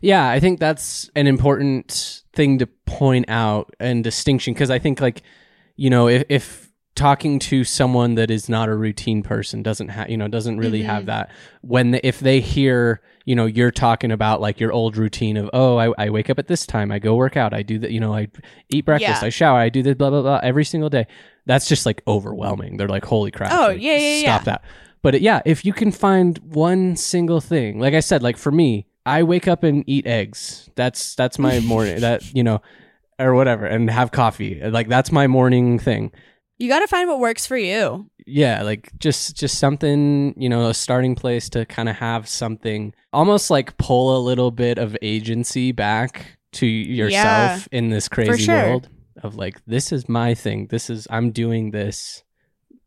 [0.00, 4.98] Yeah, I think that's an important thing to point out and distinction because I think
[5.02, 5.20] like
[5.76, 10.10] you know if, if talking to someone that is not a routine person doesn't have
[10.10, 11.06] you know doesn't really have mm-hmm.
[11.06, 11.30] that
[11.62, 15.48] when the, if they hear you know you're talking about like your old routine of
[15.52, 17.90] oh I, I wake up at this time I go work out I do that
[17.92, 18.28] you know I
[18.68, 19.26] eat breakfast Yeah.
[19.26, 21.06] I shower I do this blah blah blah every single day
[21.46, 24.44] that's just like overwhelming they're like holy crap Oh, like, yeah, yeah, stop yeah.
[24.44, 24.64] that
[25.02, 28.52] but it- yeah, if you can find one single thing, like I said, like for
[28.52, 30.68] me, I wake up and eat eggs.
[30.74, 32.00] That's that's my morning.
[32.00, 32.60] that you know,
[33.18, 34.60] or whatever, and have coffee.
[34.62, 36.12] Like that's my morning thing.
[36.60, 38.10] You got to find what works for you.
[38.26, 42.92] Yeah, like just just something, you know, a starting place to kind of have something,
[43.14, 48.54] almost like pull a little bit of agency back to yourself in this crazy sure.
[48.54, 48.90] world
[49.22, 50.66] of like this is my thing.
[50.66, 52.22] This is I'm doing this.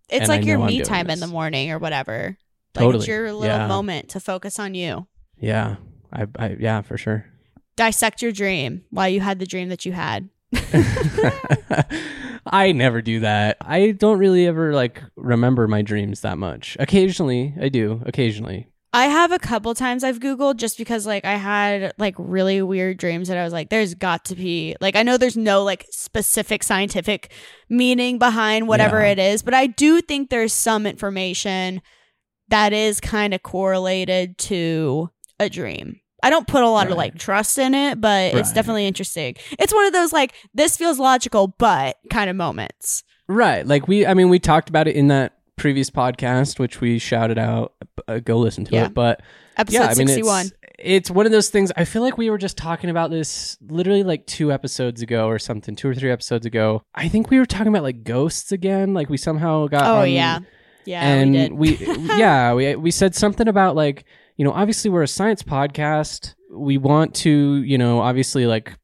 [0.08, 2.38] It's like your me time in the morning or whatever.
[2.76, 3.02] Like Totally.
[3.02, 3.68] it's your little Yeah.
[3.68, 5.08] moment to focus on you.
[5.40, 5.78] Yeah,
[6.12, 7.26] I, I yeah for sure.
[7.76, 10.30] Dissect your dream while you had the dream that you had.
[12.46, 13.58] I never do that.
[13.62, 16.76] I don't really ever like remember my dreams that much.
[16.80, 18.02] Occasionally, I do.
[18.06, 18.68] Occasionally.
[18.96, 22.98] I have a couple times I've Googled just because like I had like really weird
[22.98, 25.88] dreams that I was like, there's got to be like I know there's no like
[25.90, 27.32] specific scientific
[27.70, 29.12] meaning behind whatever Yeah.
[29.14, 31.82] it is, but I do think there's some information
[32.50, 36.00] that is kind of correlated to a dream.
[36.24, 39.36] I don't put a lot of like trust in it, but it's definitely interesting.
[39.60, 43.04] It's one of those like this feels logical, but kind of moments.
[43.28, 43.66] Right.
[43.68, 47.38] Like we I mean we talked about it in that previous podcast which we shouted
[47.38, 47.74] out
[48.08, 48.86] uh, go listen to Yeah.
[48.88, 48.94] it.
[48.94, 49.22] But
[49.58, 50.46] Episode yeah, I mean 61.
[50.48, 53.58] it's it's one of those things I feel like we were just talking about this
[53.70, 56.82] literally like 2 episodes ago or something, 2 or 3 episodes ago.
[56.96, 60.12] I think we were talking about like ghosts again, like we somehow got Oh on-
[60.12, 60.40] yeah.
[60.86, 61.88] Yeah, and we did.
[61.98, 64.04] we, yeah we we said something about like
[64.38, 66.36] you know obviously we're a science podcast.
[66.52, 68.78] We want to you know obviously like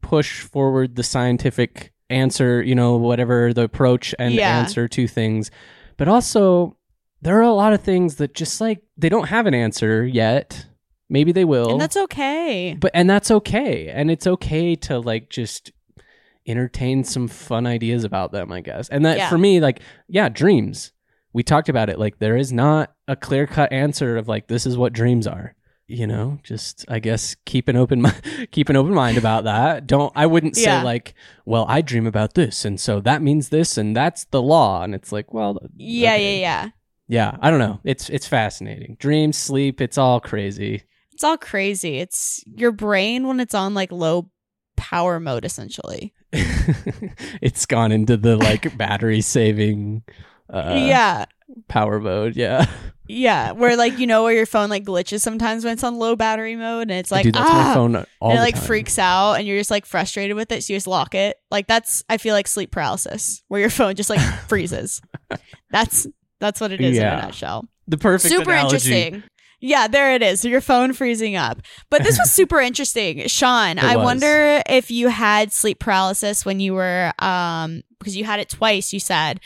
[0.00, 4.58] push forward the scientific answer you know whatever the approach and Yeah.
[4.58, 5.50] answer to things.
[5.96, 6.76] But also
[7.22, 10.66] there are a lot of things that just like they don't have an answer yet.
[11.08, 11.70] Maybe they will.
[11.70, 12.76] And that's okay.
[12.78, 13.88] but and that's okay.
[13.88, 15.72] And it's okay to like just
[16.46, 18.88] entertain some fun ideas about them i guess.
[18.88, 19.28] And that Yeah.
[19.28, 20.92] for me like yeah dreams.
[21.32, 21.98] We talked about it.
[21.98, 25.54] Like there is not a clear cut answer of like this is what dreams are
[25.88, 29.86] you know just i guess keep an open mi- keep an open mind about that
[29.86, 30.82] don't i wouldn't say Yeah.
[30.82, 34.82] like well i dream about this and so that means this and that's the law
[34.82, 36.40] and it's like well Yeah, okay.
[36.40, 36.70] yeah, yeah.
[37.32, 40.82] yeah i don't know it's it's fascinating dreams sleep it's all crazy
[41.12, 41.98] It's all crazy.
[41.98, 44.28] It's your brain when it's on like low
[44.76, 46.12] power mode, essentially.
[47.40, 50.02] it's gone into the like battery saving
[50.52, 51.24] uh yeah.
[51.68, 52.66] Power mode yeah
[53.08, 53.52] Yeah.
[53.52, 56.56] Where like, you know, where your phone like glitches sometimes when it's on low battery
[56.56, 58.64] mode and it's like, dude that's ah, my phone all and it like time.
[58.64, 60.64] freaks out and you're just like frustrated with it.
[60.64, 61.36] So you just lock it.
[61.48, 64.18] Like that's, I feel like sleep paralysis where your phone just like
[64.48, 65.00] freezes.
[65.70, 66.08] That's,
[66.40, 67.68] that's what it is in a nutshell.
[67.86, 68.74] the perfect super analogy.
[68.74, 69.22] interesting.
[69.60, 70.40] Yeah, there it is.
[70.40, 71.62] So your phone freezing up.
[71.90, 73.26] But this was super interesting.
[73.28, 74.04] Sean, It I was.
[74.04, 78.92] wonder if you had sleep paralysis when you were um because you had it twice,
[78.92, 79.38] you said.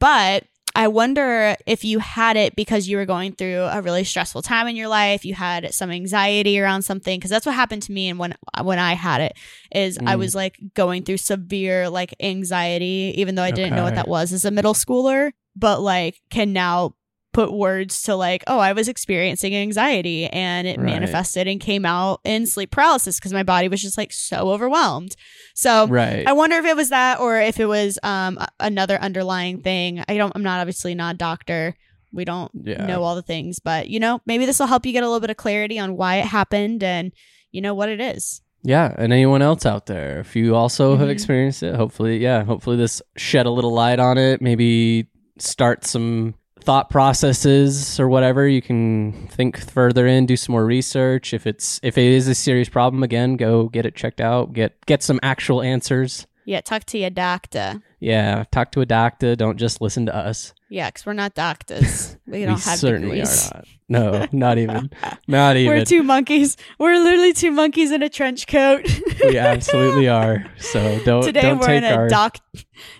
[0.00, 0.44] But
[0.74, 4.68] I wonder if you had it because you were going through a really stressful time
[4.68, 8.08] in your life, you had some anxiety around something because that's what happened to me
[8.08, 9.36] and when when I had it
[9.74, 10.18] is I Mm.
[10.18, 14.32] was like going through severe like anxiety even though I didn't know what that was
[14.32, 16.94] as a middle schooler, but like can now
[17.32, 20.86] put words to like, oh, I was experiencing anxiety and it Right.
[20.86, 25.16] manifested and came out in sleep paralysis because my body was just like so overwhelmed.
[25.54, 29.62] So right I wonder if it was that or if it was um another underlying
[29.62, 30.04] thing.
[30.08, 31.74] I don't I'm not obviously not a doctor.
[32.12, 32.84] We don't Yeah.
[32.86, 35.20] know all the things, but you know, maybe this will help you get a little
[35.20, 37.12] bit of clarity on why it happened and
[37.50, 38.42] you know what it is.
[38.64, 41.12] yeah and anyone else out there if you also have Mhm.
[41.12, 45.08] experienced it hopefully yeah hopefully this shed a little light on it maybe
[45.38, 51.34] start some thought processes or whatever you can think further in do some more research.
[51.34, 54.84] If it's if it is a serious problem again go get it checked out get
[54.86, 56.26] get some actual answers.
[56.44, 57.82] Yeah, talk to your doctor.
[58.00, 59.36] yeah talk to a doctor.
[59.36, 62.16] Don't just listen to us Yeah, because we're not doctors.
[62.26, 63.50] We don't have certainly degrees.
[63.52, 64.88] are not no not even
[65.28, 66.56] not even We're two monkeys.
[66.78, 68.86] We're literally two monkeys in a trench coat.
[69.22, 72.38] we absolutely are so don't Today don't we're take in a our doc.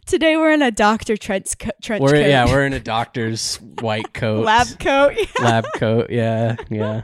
[0.05, 2.27] Today we're in a doctor trench co- trench we're coat.
[2.27, 5.15] yeah we're in a doctor's white coat lab coat.
[5.41, 7.03] lab coat yeah yeah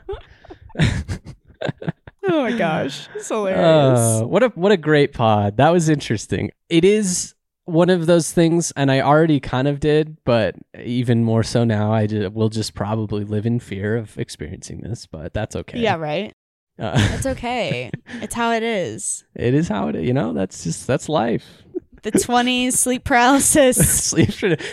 [2.29, 3.99] oh my gosh, it's hilarious.
[3.99, 5.57] Uh, what a what a great pod.
[5.57, 6.51] That was interesting.
[6.69, 7.35] It is
[7.69, 11.93] one of those things, and I already kind of did, but even more so now.
[11.93, 15.79] I will just probably live in fear of experiencing this, but that's okay.
[15.79, 16.33] yeah, right.
[16.79, 17.91] Uh, It's okay.
[18.23, 19.25] it's how it is.
[19.35, 20.07] it is how it is.
[20.07, 21.63] You know, that's just that's life.
[22.03, 23.77] The twenties, sleep paralysis.
[24.05, 24.31] Sleep.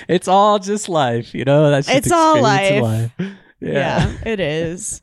[0.08, 1.34] It's all just life.
[1.34, 3.12] You know, that's just It's all in life.
[3.20, 3.32] Yeah.
[3.60, 5.02] Yeah, it is.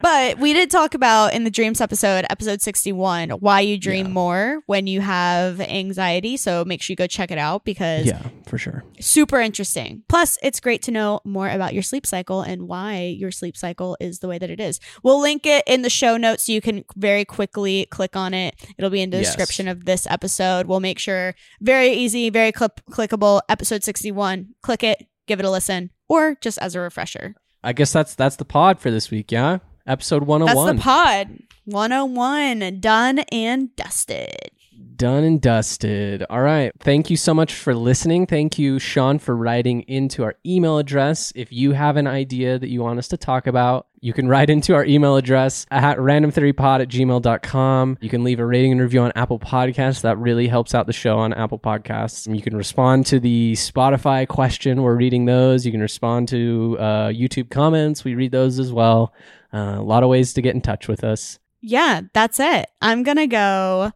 [0.00, 4.12] But we did talk about in the dreams episode, episode 61, why you dream Yeah.
[4.12, 6.36] more when you have anxiety.
[6.36, 8.82] So make sure you go check it out because Yeah, for sure.
[8.98, 10.02] super interesting.
[10.08, 13.96] Plus, it's great to know more about your sleep cycle and why your sleep cycle
[14.00, 14.80] is the way that it is.
[15.02, 18.54] We'll link it in the show notes so you can very quickly click on it.
[18.78, 19.26] It'll be in the Yes.
[19.26, 20.66] description of this episode.
[20.66, 23.42] We'll make sure very easy, very clip- clickable.
[23.48, 24.54] Episode 61.
[24.62, 27.34] Click it, give it a listen, or just as a refresher.
[27.62, 29.30] I guess that's that's the pod for this week.
[29.30, 30.76] Yeah, episode one That's hundred one.
[30.76, 31.38] the pod.
[31.66, 34.50] 101 done and dusted.
[34.96, 36.24] Done and dusted.
[36.28, 36.72] All right.
[36.80, 38.26] Thank you so much for listening.
[38.26, 41.32] Thank you, Sean, for writing into our email address.
[41.34, 44.50] If you have an idea that you want us to talk about, you can write
[44.50, 47.98] into our email address at randomtheorypod at gmail.com.
[48.00, 50.02] You can leave a rating and review on Apple Podcasts.
[50.02, 52.26] That really helps out the show on Apple Podcasts.
[52.26, 54.82] And you can respond to the Spotify question.
[54.82, 55.64] We're reading those.
[55.64, 58.04] You can respond to uh, YouTube comments.
[58.04, 59.14] We read those as well.
[59.52, 61.38] Uh, a lot of ways to get in touch with us.
[61.60, 62.70] Yeah, that's it.
[62.80, 63.92] I'm going to go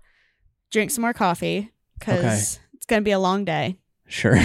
[0.70, 2.64] drink some more coffee because Okay.
[2.74, 3.76] it's going to be a long day.
[4.07, 4.38] Sure.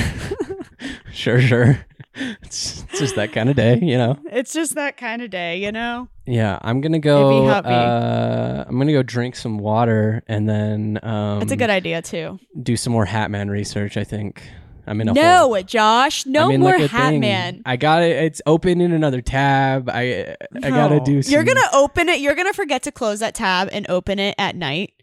[1.12, 1.86] sure, sure.
[2.41, 4.20] It's, it's just that kind of day, you know.
[4.26, 6.10] It's just that kind of day, you know?
[6.26, 7.30] Yeah, I'm gonna go.
[7.30, 7.72] If you help me.
[7.72, 12.38] Uh, I'm gonna go drink some water and then um, It's a good idea, too.
[12.62, 13.95] do some more Hatman research.
[13.95, 14.43] I think
[14.90, 15.62] I'm in a No, hole.
[15.64, 16.26] Josh.
[16.26, 17.20] No I'm more like Hat thing.
[17.22, 17.62] Man.
[17.66, 18.12] I got it.
[18.24, 19.90] It's open in another tab.
[19.90, 21.22] I I gotta do.
[21.22, 22.20] Some, You're going to open it.
[22.20, 24.94] You're going to forget to close that tab and open it at night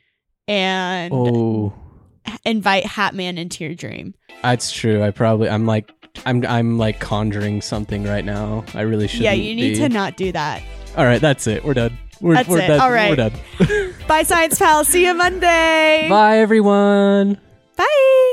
[0.48, 1.72] and Oh,
[2.44, 4.14] invite Hat Man into your dream.
[4.42, 5.02] that's true.
[5.02, 5.48] I probably.
[5.48, 5.90] I'm like.
[6.24, 8.64] I'm I'm like conjuring something right now.
[8.72, 9.20] I really should.
[9.20, 9.80] yeah, you need be.
[9.80, 10.62] to not do that.
[10.96, 11.62] All right, that's it.
[11.62, 11.98] We're done.
[12.22, 12.68] We're, That's we're it.
[12.68, 12.80] done.
[12.80, 13.10] All right.
[13.10, 13.94] We're done.
[14.08, 14.82] Bye, Science Pal.
[14.84, 16.06] See you Monday.
[16.10, 17.38] Bye, everyone.
[17.76, 18.32] Bye.